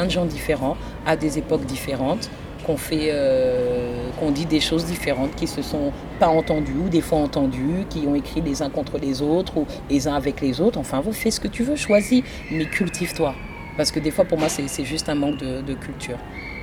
[0.05, 2.29] de gens différents, à des époques différentes,
[2.65, 7.01] qu'on fait, euh, qu'on dit des choses différentes, qui se sont pas entendues ou des
[7.01, 10.61] fois entendues, qui ont écrit les uns contre les autres ou les uns avec les
[10.61, 10.79] autres.
[10.79, 13.35] Enfin, fais ce que tu veux, choisis, mais cultive-toi.
[13.77, 16.17] Parce que des fois, pour moi, c'est juste un manque de, culture.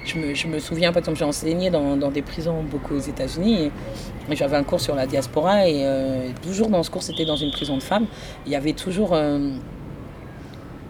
[0.04, 3.00] Je me, je me, souviens, par exemple, j'ai enseigné dans, dans, des prisons beaucoup aux
[3.00, 3.70] États-Unis et,
[4.32, 7.36] et j'avais un cours sur la diaspora et euh, toujours dans ce cours, c'était dans
[7.36, 8.06] une prison de femmes.
[8.46, 9.50] Il y avait toujours euh,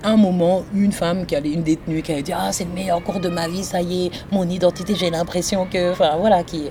[0.03, 3.03] un moment, une femme, qui allait, une détenue qui allait dire Ah, c'est le meilleur
[3.03, 5.93] cours de ma vie, ça y est, mon identité, j'ai l'impression que.
[5.93, 6.69] Enfin, voilà, qui,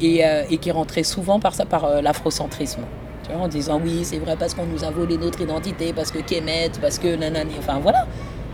[0.00, 2.82] et, euh, et qui rentrait souvent par ça, par euh, l'afrocentrisme.
[3.32, 6.72] En disant Oui, c'est vrai, parce qu'on nous a volé notre identité, parce que Kemet,
[6.80, 7.52] parce que nanani.
[7.58, 8.06] Enfin, voilà.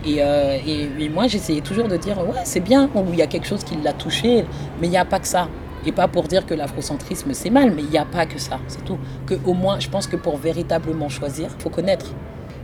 [0.05, 3.47] Et, euh, et, moi, j'essayais toujours de dire, ouais, c'est bien, il y a quelque
[3.47, 4.45] chose qui l'a touché,
[4.79, 5.49] mais il n'y a pas que ça.
[5.85, 8.59] Et pas pour dire que l'afrocentrisme, c'est mal, mais il n'y a pas que ça,
[8.67, 8.99] c'est tout.
[9.25, 12.13] Que au moins, je pense que pour véritablement choisir, faut connaître.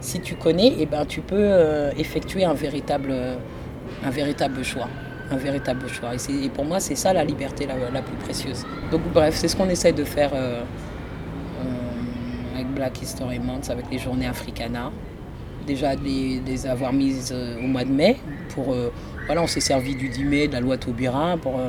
[0.04, 3.16] Si tu connais, eh ben, tu peux euh, effectuer un véritable,
[4.04, 4.89] un véritable choix.
[5.32, 6.10] un véritable choix.
[6.30, 8.66] Et, pour moi, c'est ça la liberté la, plus précieuse.
[8.91, 13.86] Donc bref, c'est ce qu'on essaie de faire euh, euh, avec Black History Month, avec
[13.89, 14.91] les journées Africana.
[15.66, 18.18] Déjà de les, avoir mises euh, au mois de mai.
[18.49, 18.76] Pour,
[19.26, 21.60] voilà, on s'est servi du 10 mai, de la loi Taubira, pour,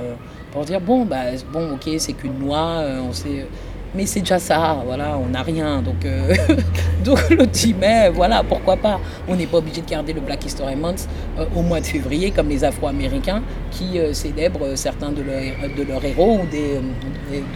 [0.52, 3.46] pour dire, bon, bah, bon ok, c'est qu'une loi, on sait
[3.94, 5.80] mais c'est déjà ça, voilà, on n'a rien.
[5.80, 6.34] Donc, euh,
[7.04, 9.00] donc le 10 mai, voilà, pourquoi pas.
[9.28, 12.30] On n'est pas obligé de garder le Black History Month euh, au mois de février,
[12.30, 16.80] comme les Afro-Américains qui euh, célèbrent certains de, de leurs héros ou des,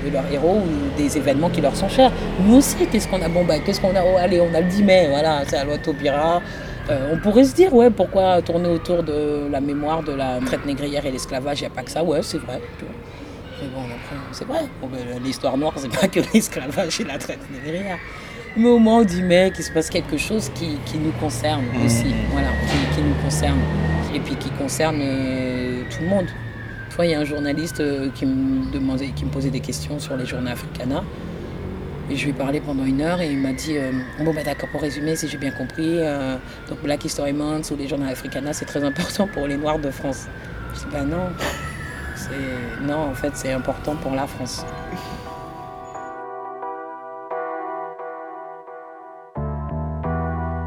[0.05, 2.12] de leurs héros ou des événements qui leur sont chers.
[2.47, 4.68] Nous aussi, qu'est-ce qu'on a Bon, bah, qu'est-ce qu'on a oh, Allez, on a le
[4.68, 6.41] 10 mai, voilà, c'est la loi Taubira.
[6.89, 11.05] on pourrait se dire, ouais, pourquoi tourner autour de la mémoire de la traite négrière
[11.05, 12.61] et l'esclavage Il n'y a pas que ça, ouais, c'est vrai.
[13.61, 13.83] Mais bon,
[14.33, 14.61] c'est vrai.
[14.83, 17.99] Ben, l'histoire noire, c'est pas que l'esclavage et la traite négrière.
[18.57, 21.87] Mais au moins, on dit, mais qu'il se passe quelque chose qui, nous concerne mmh.
[21.87, 22.15] aussi.
[22.33, 22.49] Voilà,
[22.95, 23.59] qui, nous concerne.
[24.15, 26.27] Et puis qui concerne euh, tout le monde.
[26.95, 29.99] Toi, il y a un journaliste euh, qui me demandait, qui me posait des questions
[29.99, 31.05] sur les journées africanas.
[32.11, 34.43] Et je lui ai parlé pendant une heure et il m'a dit euh, Bon, bah,
[34.43, 35.99] d'accord, pour résumer, si j'ai bien compris,
[36.69, 39.91] donc Black History Month ou les journées africanas, c'est très important pour les Noirs de
[39.91, 40.27] France.
[40.75, 41.29] Je dis Bah non,
[42.81, 44.64] non, en fait, c'est important pour la France.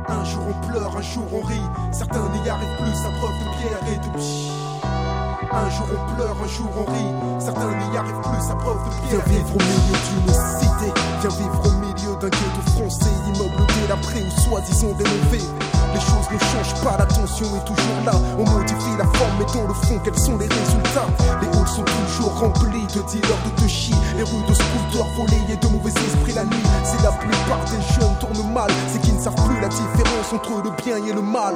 [0.07, 1.61] Un jour on pleure, un jour on rit.
[1.91, 4.11] Certains n'y arrivent plus à preuve de pierre et de
[5.51, 7.41] Un jour on pleure, un jour on rit.
[7.43, 9.25] Certains n'y arrivent plus à preuve de pierre.
[9.25, 10.89] Viens vivre au milieu d'une cité.
[11.21, 13.09] Viens vivre au milieu d'un ghetto français.
[13.27, 15.70] Immeuble délabré ou soi-disant dénové.
[15.93, 18.13] Les choses ne changent pas, l'attention est toujours là.
[18.37, 21.07] On modifie la forme, mais dans le fond, quels sont les résultats?
[21.41, 25.57] Les halls sont toujours remplis de dealers de chi Les rues de scooters volés et
[25.57, 26.63] de mauvais esprits la nuit.
[26.83, 30.63] Si la plupart des jeunes tournent mal, c'est qu'ils ne savent plus la différence entre
[30.63, 31.55] le bien et le mal.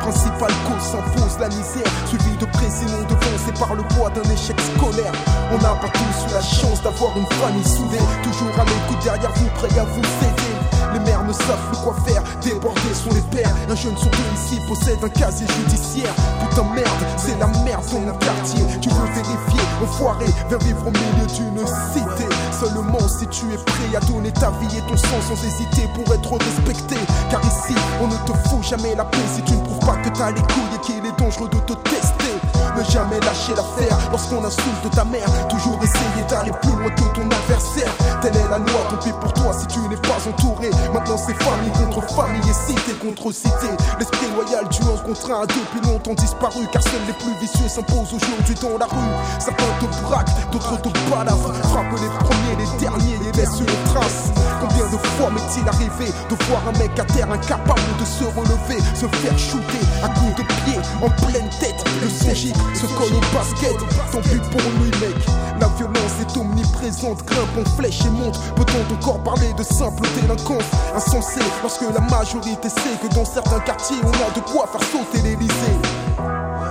[0.00, 5.12] Principal cause s'impose la misère, suivi de président devancé par le poids d'un échec scolaire.
[5.52, 9.32] On n'a pas tous eu la chance d'avoir une famille soudée, toujours à l'écoute derrière
[9.36, 10.61] vous, prêt à vous aider.
[10.92, 13.54] Les mères ne savent plus quoi faire, débordés sont les pères.
[13.68, 16.12] Un jeune sur deux ici possède un casier judiciaire.
[16.40, 18.64] Putain merde, c'est la merde dans mon quartier.
[18.80, 22.28] Tu veux vérifier, enfoiré, viens vivre au milieu d'une cité.
[22.52, 26.12] Seulement si tu es prêt à donner ta vie et ton sang sans hésiter pour
[26.14, 26.96] être respecté.
[27.30, 30.10] Car ici, on ne te fout jamais la paix si tu ne prouves pas que
[30.10, 31.01] t'as les couilles et qu'il
[31.40, 32.36] de te tester.
[32.76, 35.26] Ne jamais lâcher l'affaire lorsqu'on insulte ta mère.
[35.48, 37.92] Toujours essayer d'aller plus loin que ton adversaire.
[38.20, 40.70] Telle est la loi, pis pour toi si tu n'es pas entouré.
[40.92, 43.68] Maintenant c'est famille contre famille et cité contre cité.
[43.98, 47.68] L'esprit loyal du 11 contre un a depuis longtemps disparu car seuls les plus vicieux
[47.68, 49.12] s'imposent aujourd'hui dans la rue.
[49.38, 51.52] Certains te braquent, d'autres te balavent.
[51.72, 54.32] Frappent les premiers, les derniers et laissent une trace.
[54.60, 58.80] Combien de fois m'est-il arrivé de voir un mec à terre incapable de se relever,
[58.94, 61.84] se faire shooter à coups de pied en pleine tête.
[62.02, 63.76] Le CJ se colle au basket,
[64.10, 65.16] tant pis pour lui mec.
[65.60, 68.38] La violence est omniprésente, grimpe en flèche et monte.
[68.56, 70.64] Peut-on encore parler de simple délinquance?
[70.94, 75.22] Insensée lorsque la majorité sait que dans certains quartiers on a de quoi faire sauter
[75.22, 75.78] l'Elysée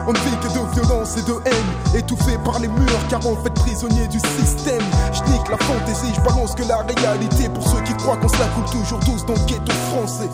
[0.07, 3.35] on ne vit que de violence et de haine, étouffé par les murs car on
[3.35, 4.81] fait prisonnier du système.
[5.13, 8.35] Je nique la fantaisie, je balance que la réalité pour ceux qui croient qu'on se
[8.35, 10.29] coule toujours douce dans le ghetto français.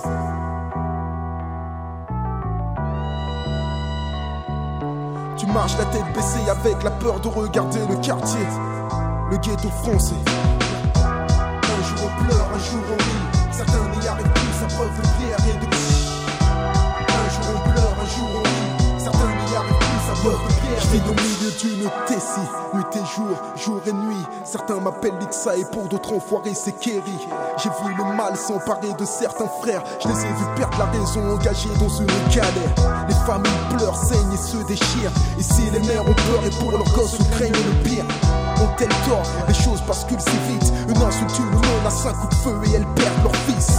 [5.47, 8.45] Tu marches la tête baissée avec la peur de regarder le quartier,
[9.31, 10.15] le ghetto français.
[10.95, 15.07] Un jour on pleure, un jour on rit, certains n'y arrivent plus à preuve de
[15.17, 15.67] pierre et de
[17.13, 20.56] Un jour on pleure, un jour on rit, certains n'y arrivent plus à preuve de.
[20.79, 22.39] Je au milieu d'une tessie,
[22.73, 24.23] nuit et jour, jour et nuit.
[24.45, 27.17] Certains m'appellent Lixa et pour d'autres enfoirés c'est Kerry.
[27.57, 29.83] J'ai vu le mal s'emparer de certains frères.
[30.01, 33.07] Je les ai vus perdre la raison, engagés dans une galère.
[33.07, 35.11] Les familles pleurent, saignent et se déchirent.
[35.39, 38.05] Ici les mères ont peur et pour leurs gosses on craignent le pire.
[38.61, 40.73] Ont-elles tort Les choses basculent si vite.
[40.89, 43.77] Une insulte, une monde à cinq coups de feu et elles perdent leur fils.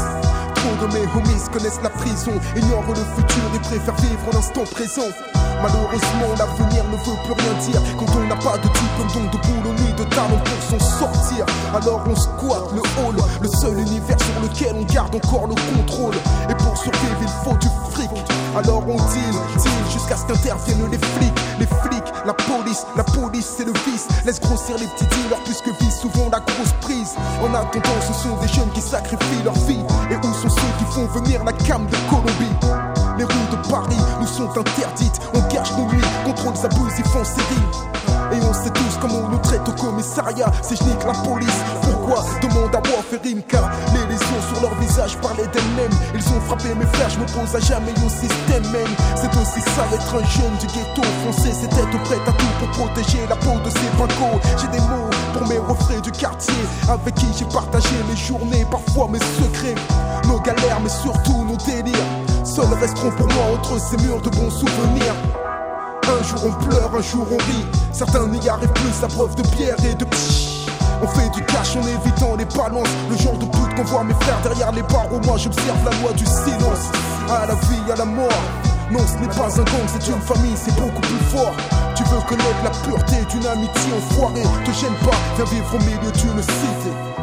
[0.54, 5.37] Trop de mes homies connaissent la prison, ignorent le futur et préfèrent vivre l'instant présent.
[5.62, 9.38] Malheureusement, l'avenir ne veut plus rien dire quand on n'a pas de diplôme, donc de
[9.46, 11.46] boulot ni de talent pour s'en sortir.
[11.74, 16.14] Alors on squatte le hall, le seul univers sur lequel on garde encore le contrôle.
[16.48, 18.10] Et pour survivre, il faut du fric.
[18.56, 21.38] Alors on deal, deal jusqu'à ce qu'interviennent les flics.
[21.58, 24.06] Les flics, la police, la police c'est le vice.
[24.24, 27.14] Laisse grossir les petits dealers puisque vise souvent la grosse prise.
[27.42, 29.82] En attendant, ce sont des jeunes qui sacrifient leur vie.
[30.10, 32.87] Et où sont ceux qui font venir la cam de Colombie?
[33.18, 35.20] Les rues de Paris nous sont interdites.
[35.34, 37.88] On cache nos nuits, contrôle abusifs en série.
[38.32, 41.60] Et on sait tous comment on nous traite au commissariat Si je nique la police,
[41.82, 45.96] pourquoi Demande à Warfarimka Les lésions sur leur visage parlaient d'elles-mêmes.
[46.14, 48.94] Ils ont frappé mes frères, je m'oppose à jamais au système même.
[49.16, 51.52] C'est aussi ça être un jeune du ghetto français.
[51.52, 54.40] C'est être prête à tout pour protéger la peau de ces vaincos.
[54.60, 56.54] J'ai des mots pour mes refrains du quartier,
[56.88, 59.74] avec qui j'ai partagé mes journées, parfois mes secrets,
[60.26, 62.07] nos galères, mais surtout nos délires.
[62.58, 65.14] Seuls resteront pour moi entre ces murs de bons souvenirs.
[66.02, 67.64] Un jour on pleure, un jour on rit.
[67.92, 70.66] Certains n'y arrivent plus à preuve de pierre et de pchit.
[71.00, 72.88] On fait du cash en évitant les balances.
[73.10, 75.20] Le genre de pute qu'on voit mes frères derrière les barreaux.
[75.24, 76.90] Moi j'observe la loi du silence.
[77.30, 78.42] À la vie, à la mort.
[78.90, 81.54] Non, ce n'est pas un gang, c'est une famille, c'est beaucoup plus fort.
[81.94, 84.42] Tu veux connaître la pureté d'une amitié enfoirée.
[84.64, 87.17] Te gêne pas, viens vivre au milieu d'une cité.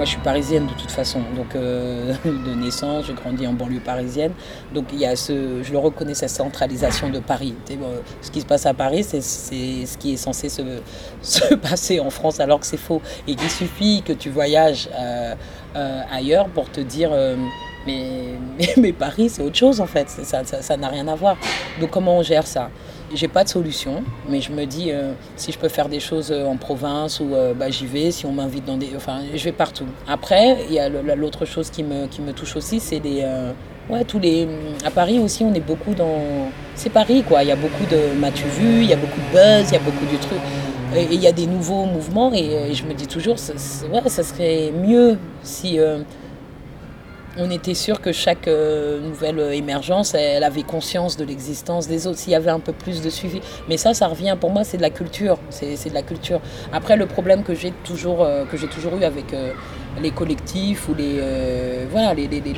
[0.00, 3.80] Moi, je suis parisienne de toute façon, donc euh, de naissance, j'ai grandi en banlieue
[3.80, 4.32] parisienne.
[4.72, 7.54] Donc il y a ce, je le reconnais, cette centralisation de Paris.
[8.22, 10.62] Ce qui se passe à Paris, c'est ce qui est censé se,
[11.20, 13.02] se passer en France, alors que c'est faux.
[13.28, 15.34] Et qu'il suffit que tu voyages euh,
[15.76, 17.10] euh, ailleurs pour te dire.
[17.86, 18.38] mais,
[18.78, 21.36] mais, Paris, c'est autre chose en fait, ça n'a ça, n'a rien à voir.
[21.78, 22.70] Donc comment on gère ça?
[23.12, 26.30] J'ai pas de solution, mais je me dis euh, si je peux faire des choses
[26.30, 28.90] euh, en province ou euh, bah, j'y vais, si on m'invite dans des.
[28.94, 29.86] Enfin, je vais partout.
[30.06, 33.22] Après, il y a l'autre chose qui me, qui me touche aussi, c'est les.
[33.24, 33.50] euh,
[33.88, 34.46] ouais, tous les.
[34.84, 36.50] À Paris aussi, on est beaucoup dans.
[36.76, 38.16] C'est Paris quoi, il y a beaucoup de.
[38.20, 40.38] M'as-tu vu Il y a beaucoup de buzz, il y a beaucoup de trucs.
[40.96, 43.36] Et il y a des nouveaux mouvements et, je me dis toujours,
[43.92, 45.78] ouais, ça serait mieux si.
[47.38, 52.06] On était sûr que chaque euh, nouvelle euh, émergence, elle avait conscience de l'existence des
[52.06, 53.40] autres, s'il y avait un peu plus de suivi.
[53.68, 55.38] Mais ça, ça revient, pour moi, c'est de la culture.
[55.50, 56.40] C'est de la culture.
[56.72, 58.44] Après, le problème que j'ai toujours, euh,
[59.00, 59.26] eu avec
[60.00, 61.20] les collectifs ou les,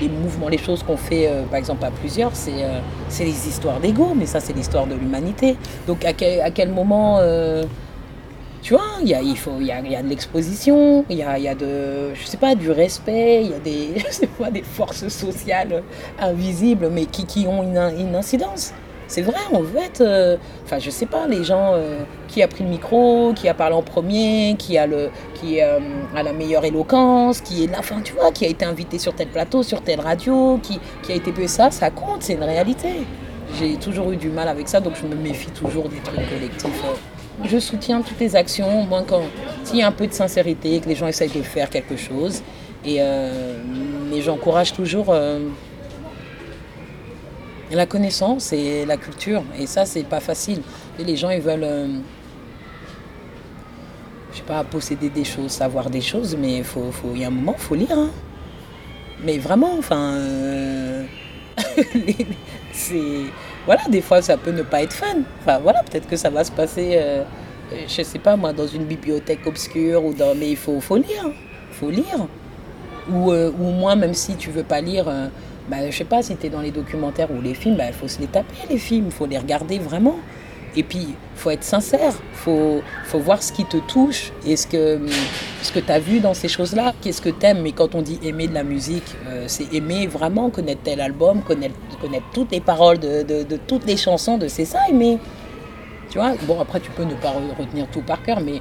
[0.08, 4.40] mouvements, les choses qu'on fait, par exemple, à plusieurs, c'est les histoires d'ego, mais ça,
[4.40, 5.56] c'est l'histoire de l'humanité.
[5.86, 7.20] Donc, à quel moment...
[8.62, 11.38] euh, tu vois, il y a, il faut, y a, de l'exposition, il y a,
[11.38, 14.50] y a de, je sais pas, du respect, il y a des, je sais pas,
[14.50, 15.82] des forces sociales
[16.20, 18.72] invisibles, mais qui, qui ont une, incidence.
[19.08, 20.36] C'est vrai, on veut être, euh,
[20.78, 23.82] je sais pas, les gens euh, qui a pris le micro, qui a parlé en
[23.82, 25.80] premier, qui a le, qui euh,
[26.16, 29.28] a la meilleure éloquence, qui est là, tu vois, qui a été invité sur tel
[29.28, 32.88] plateau, sur telle radio, qui, qui a été ça, ça compte, c'est une réalité.
[33.58, 36.82] J'ai toujours eu du mal avec ça, donc je me méfie toujours des trucs collectifs.
[37.44, 39.22] Je soutiens toutes les actions, moins quand
[39.64, 42.42] s'il y a un peu de sincérité, que les gens essayent de faire quelque chose.
[42.84, 43.62] Et, euh,
[44.10, 45.40] mais j'encourage toujours euh,
[47.70, 49.42] la connaissance et la culture.
[49.58, 50.62] Et ça, c'est pas facile.
[50.98, 51.88] Et les gens, ils veulent, euh,
[54.32, 57.28] je sais pas, posséder des choses, savoir des choses, mais il faut, il y a
[57.28, 57.92] un moment, il faut lire.
[57.98, 58.10] hein.
[59.24, 61.04] Mais vraiment, enfin, euh,
[62.72, 63.00] c'est,
[63.66, 65.22] voilà, des fois, ça peut ne pas être fun.
[65.40, 67.22] Enfin, voilà, peut-être que ça va se passer, euh,
[67.86, 71.30] je sais pas moi, dans une bibliothèque obscure ou dans, mais il faut, faut lire,
[71.70, 72.26] faut lire.
[73.10, 75.26] Ou, euh, ou même si tu veux pas lire, euh,
[75.68, 78.08] bah, je sais pas, si tu es dans les documentaires ou les films, il faut
[78.08, 80.16] se les taper, les films, il faut les regarder vraiment.
[80.76, 84.56] Et puis, il faut être sincère, il faut, faut voir ce qui te touche et
[84.56, 85.00] ce que,
[85.62, 86.94] ce que tu as vu dans ces choses-là.
[87.02, 90.06] Qu'est-ce que tu aimes Mais quand on dit aimer de la musique, euh, c'est aimer
[90.06, 94.48] vraiment connaître tel album, connaître, connaître toutes les paroles de, de- toutes les chansons, de
[94.48, 95.18] c'est ça aimer.
[96.10, 96.32] Tu vois?
[96.46, 98.60] Bon, après, tu peux ne pas re- retenir tout par cœur, mais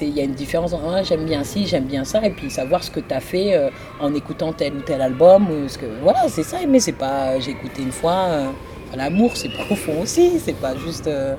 [0.00, 2.82] il y a une différence en j'aime bien ci, j'aime bien ça, et puis savoir
[2.82, 3.70] ce que tu as fait euh,
[4.00, 5.46] en écoutant tel ou tel album.
[5.68, 8.26] Ce que, voilà, c'est ça aimer, c'est pas j'ai écouté une fois.
[8.28, 8.50] euh,
[8.96, 11.06] L'amour, c'est profond aussi, c'est pas juste.
[11.06, 11.34] euh,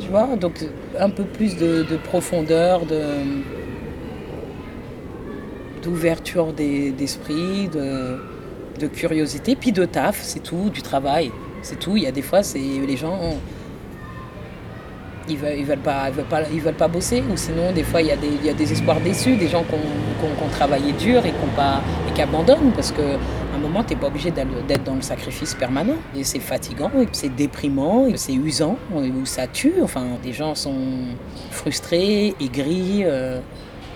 [0.00, 0.64] tu vois Donc,
[0.98, 3.02] un peu plus de, de profondeur, de
[5.82, 8.18] d'ouverture des- d'esprit, de,
[8.78, 11.30] de curiosité, puis de taf, c'est tout, du travail,
[11.62, 11.96] c'est tout.
[11.96, 13.18] Il y a des fois, c'est les gens
[15.28, 18.02] ils veulent, veulent pas, ils veulent pas, ils veulent pas bosser, ou sinon des fois
[18.02, 18.10] il y
[18.50, 21.32] a des, espoirs déçus, des gens qui ont, travaillé dur et
[22.14, 23.02] qui abandonnent parce que
[23.60, 28.34] moment t'es pas obligé d'être dans le sacrifice permanent et c'est fatigant, c'est déprimant, c'est
[28.34, 29.74] usant, ou ça tue.
[29.82, 30.74] Enfin, des gens sont
[31.50, 33.02] frustrés, aigris.
[33.04, 33.40] euh,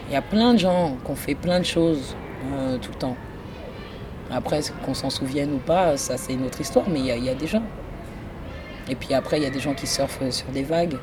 [0.09, 2.15] Il y a plein de gens qui ont fait plein de choses
[2.53, 3.17] euh, tout le temps.
[4.31, 7.35] Après, qu'on s'en souvienne ou pas, ça c'est une autre histoire, mais il y a
[7.35, 7.63] des gens.
[8.89, 10.99] Et puis après, il y a des gens qui surfent sur des vagues.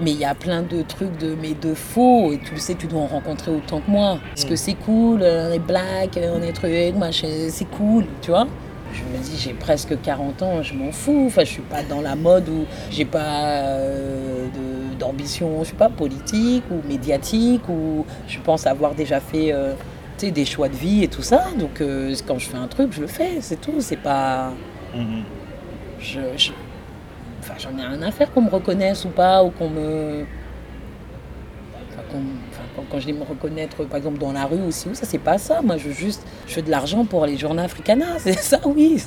[0.00, 2.74] Mais il y a plein de trucs de, mais de faux, et tu le sais,
[2.74, 4.18] tu dois en rencontrer autant que moi.
[4.30, 8.04] Parce que c'est cool, euh, on est black, euh, on est truc, machin, c'est cool,
[8.20, 8.46] tu vois?
[8.92, 11.24] Je me dis, j'ai presque 40 ans, je m'en fous.
[11.26, 14.46] Enfin, je suis pas dans la mode où j'ai pas euh,
[14.98, 19.72] d'ambition, je suis pas politique ou médiatique, ou je pense avoir déjà fait euh,
[20.20, 21.44] des choix de vie et tout ça.
[21.58, 23.80] Donc, euh, quand je fais un truc, je le fais, c'est tout.
[23.80, 24.52] C'est pas.
[24.94, 25.22] Mhm.
[26.00, 26.52] Je, je-
[27.44, 30.24] Enfin, j'en ai rien à faire qu'on me reconnaisse ou pas, ou qu'on me.
[32.90, 35.60] quand, je dis me reconnaître, par exemple, dans la rue aussi, ça, c'est pas ça.
[35.60, 37.98] Moi, je veux juste, je veux de l'argent pour les journaux africains.
[38.18, 39.02] C'est ça, oui.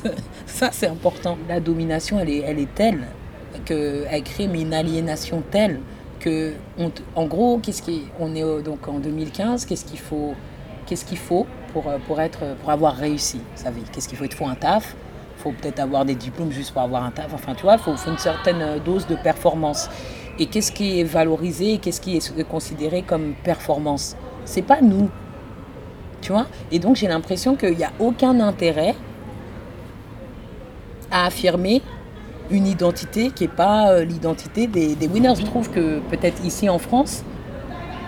[0.45, 1.35] Ça, c'est important.
[1.49, 3.07] La domination, elle est, elle est telle
[3.65, 5.79] qu'elle crée une aliénation telle
[6.19, 6.53] que,
[7.15, 10.35] en gros, qu'est-ce qui, on est donc en 2015, qu'est-ce qu'il faut,
[10.85, 13.83] qu'est-ce qu'il faut pour, pour, être, pour avoir réussi sa vie?
[13.91, 14.25] Qu'est-ce qu'il faut?
[14.25, 14.95] Il faut un taf,
[15.51, 17.33] peut-être avoir des diplômes juste pour avoir un taf.
[17.33, 19.89] Enfin, tu vois, il faut, faut, une certaine dose de performance.
[20.39, 24.15] Et qu'est-ce qui est valorisé Qu'est-ce qui est considéré comme performance?
[24.45, 25.09] C'est pas nous.
[26.21, 26.47] Tu vois?
[26.71, 28.95] Et donc, j'ai l'impression qu'il n'y a aucun intérêt
[31.11, 31.81] à affirmer
[32.49, 35.35] une identité qui n'est pas euh, l'identité des, des, winners.
[35.35, 37.23] Je trouve que peut-être ici en France,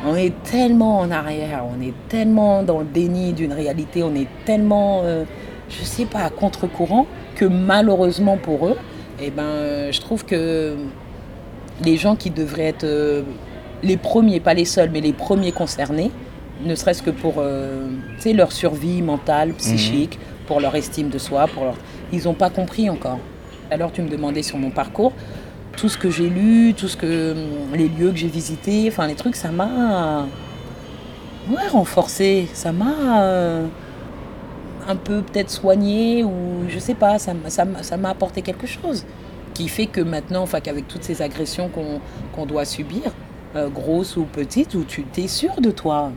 [0.05, 4.27] on est tellement en arrière, on est tellement dans le déni d'une réalité, on est
[4.45, 5.25] tellement, euh,
[5.69, 7.05] je sais pas, à contre-courant,
[7.39, 8.75] que malheureusement pour eux,
[9.21, 10.75] eh ben, je trouve que
[11.81, 13.21] les gens qui devraient être euh,
[13.81, 16.11] les premiers, pas les seuls, mais les premiers concernés,
[16.65, 17.87] ne serait-ce que pour euh,
[18.25, 20.47] leur survie mentale, psychique, mhm.
[20.47, 21.75] pour leur estime de soi, pour leur...
[22.11, 23.19] ils n'ont pas compris encore.
[23.71, 25.13] Alors tu me demandais sur mon parcours,
[25.77, 27.35] tout ce que j'ai lu, tout ce que
[27.73, 30.25] les lieux que j'ai visités, enfin les trucs, ça m'a
[31.49, 33.65] ouais, renforcé, ça m'a euh,
[34.89, 39.05] un peu peut-être soigné ou je sais pas, ça m'a ça, apporté quelque chose
[39.53, 41.69] qui fait que maintenant, enfin, qu'avec toutes ces agressions
[42.33, 43.13] qu'on doit subir,
[43.55, 46.11] euh, grosses ou petites, où tu t'es sûr de toi.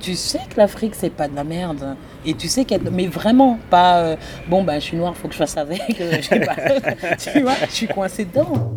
[0.00, 1.96] Tu sais que l'Afrique, c'est pas de la merde.
[2.26, 2.82] Et tu sais qu'elle.
[2.90, 3.98] Mais vraiment, pas.
[3.98, 4.16] Euh,
[4.48, 6.00] bon, ben, je suis noire, faut que je fasse avec.
[6.00, 6.56] Euh, je sais pas.
[7.16, 8.72] tu vois, je suis coincée dedans.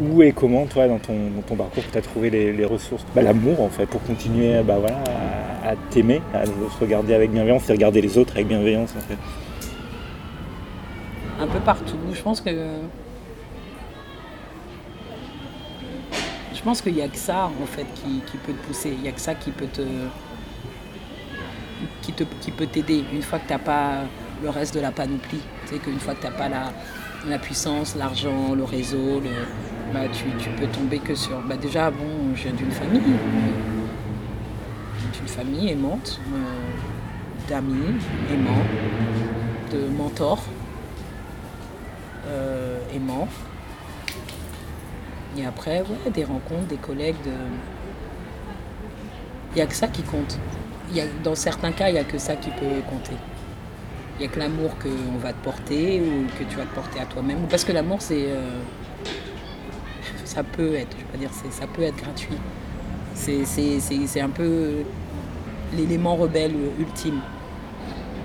[0.00, 3.04] Où et comment, toi, dans ton, dans ton parcours, tu as trouvé les, les ressources
[3.14, 4.98] bah, L'amour, en fait, pour continuer bah, voilà,
[5.66, 9.18] à, t'aimer, à se regarder avec bienveillance et regarder les autres avec bienveillance, en fait
[11.40, 11.98] un peu partout.
[12.12, 12.50] Je pense que.
[16.54, 18.90] Je pense qu'il n'y a que ça en fait qui, peut te pousser.
[18.90, 19.82] Il n'y a que ça qui peut te.
[22.02, 24.04] qui, te, qui peut t'aider une fois que tu n'as pas
[24.42, 25.42] le reste de la panoplie.
[25.66, 26.72] Tu sais qu'une fois que tu n'as pas la,
[27.28, 29.22] la puissance, l'argent, le réseau,
[29.92, 31.40] bah, tu, tu, peux tomber que sur.
[31.42, 33.02] Bah, déjà, bon, je viens d'une famille.
[35.16, 38.00] D'une famille aimante, euh, d'amis
[38.32, 38.64] aimants,
[39.72, 40.44] de mentors
[42.26, 43.28] euh, aimant.
[45.38, 47.14] Et après, ouais, des rencontres, des collègues.
[49.52, 50.38] Il n'y a que ça qui compte.
[50.92, 53.16] Y a, dans certains cas, il n'y a que ça qui peut compter.
[54.16, 57.00] Il n'y a que l'amour qu'on va te porter ou que tu vas te porter
[57.00, 57.38] à toi-même.
[57.48, 58.26] Parce que l'amour, c'est.
[58.28, 58.60] Euh,
[60.24, 62.36] ça peut être, je vais dire, ça peut être gratuit.
[63.14, 64.84] C'est un peu
[65.74, 67.20] l'élément rebelle ultime.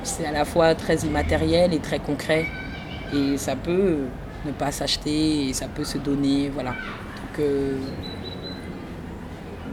[0.03, 2.45] C'est à la fois très immatériel et très concret.
[3.13, 3.99] Et ça peut
[4.45, 6.49] ne pas s'acheter et ça peut se donner.
[6.49, 6.71] Voilà.
[6.71, 7.77] Donc, euh,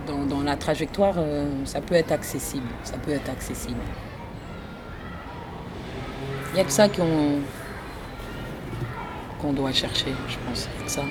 [0.06, 2.66] dans, la trajectoire, euh, ça peut être accessible.
[2.82, 3.80] Ça peut être accessible.
[6.50, 7.42] Il n'y a que ça qu'on
[9.52, 10.68] doit chercher, je pense.
[10.86, 11.02] Ça.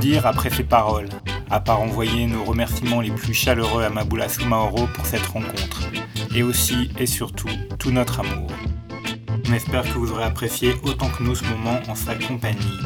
[0.00, 1.08] Dire après ces paroles
[1.50, 5.88] à part envoyer nos remerciements les plus chaleureux à Maboula Soumaoro pour cette rencontre,
[6.34, 8.50] et aussi et surtout tout notre amour.
[9.48, 12.80] On espère que vous aurez apprécié autant que nous ce moment en sa compagnie.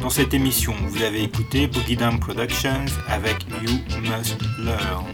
[0.00, 5.06] Dans cette émission, vous avez écouté Boogie Down Productions avec You Must Learn.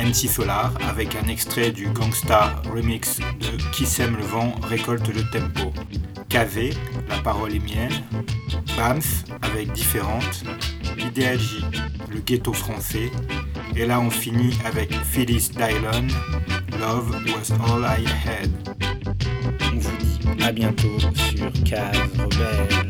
[0.00, 5.28] NC Solar avec un extrait du Gangstar remix de Qui sème le vent récolte le
[5.28, 5.72] tempo.
[6.28, 6.72] KV,
[7.08, 8.02] la parole est mienne.
[8.76, 10.44] BAMS avec différentes
[10.98, 11.64] Idéalgie,
[12.10, 13.10] le ghetto français.
[13.76, 16.08] Et là, on finit avec Phyllis Dylon,
[16.78, 18.50] Love Was All I Had.
[19.72, 22.88] On vous dit à bientôt sur Cave Rebelle.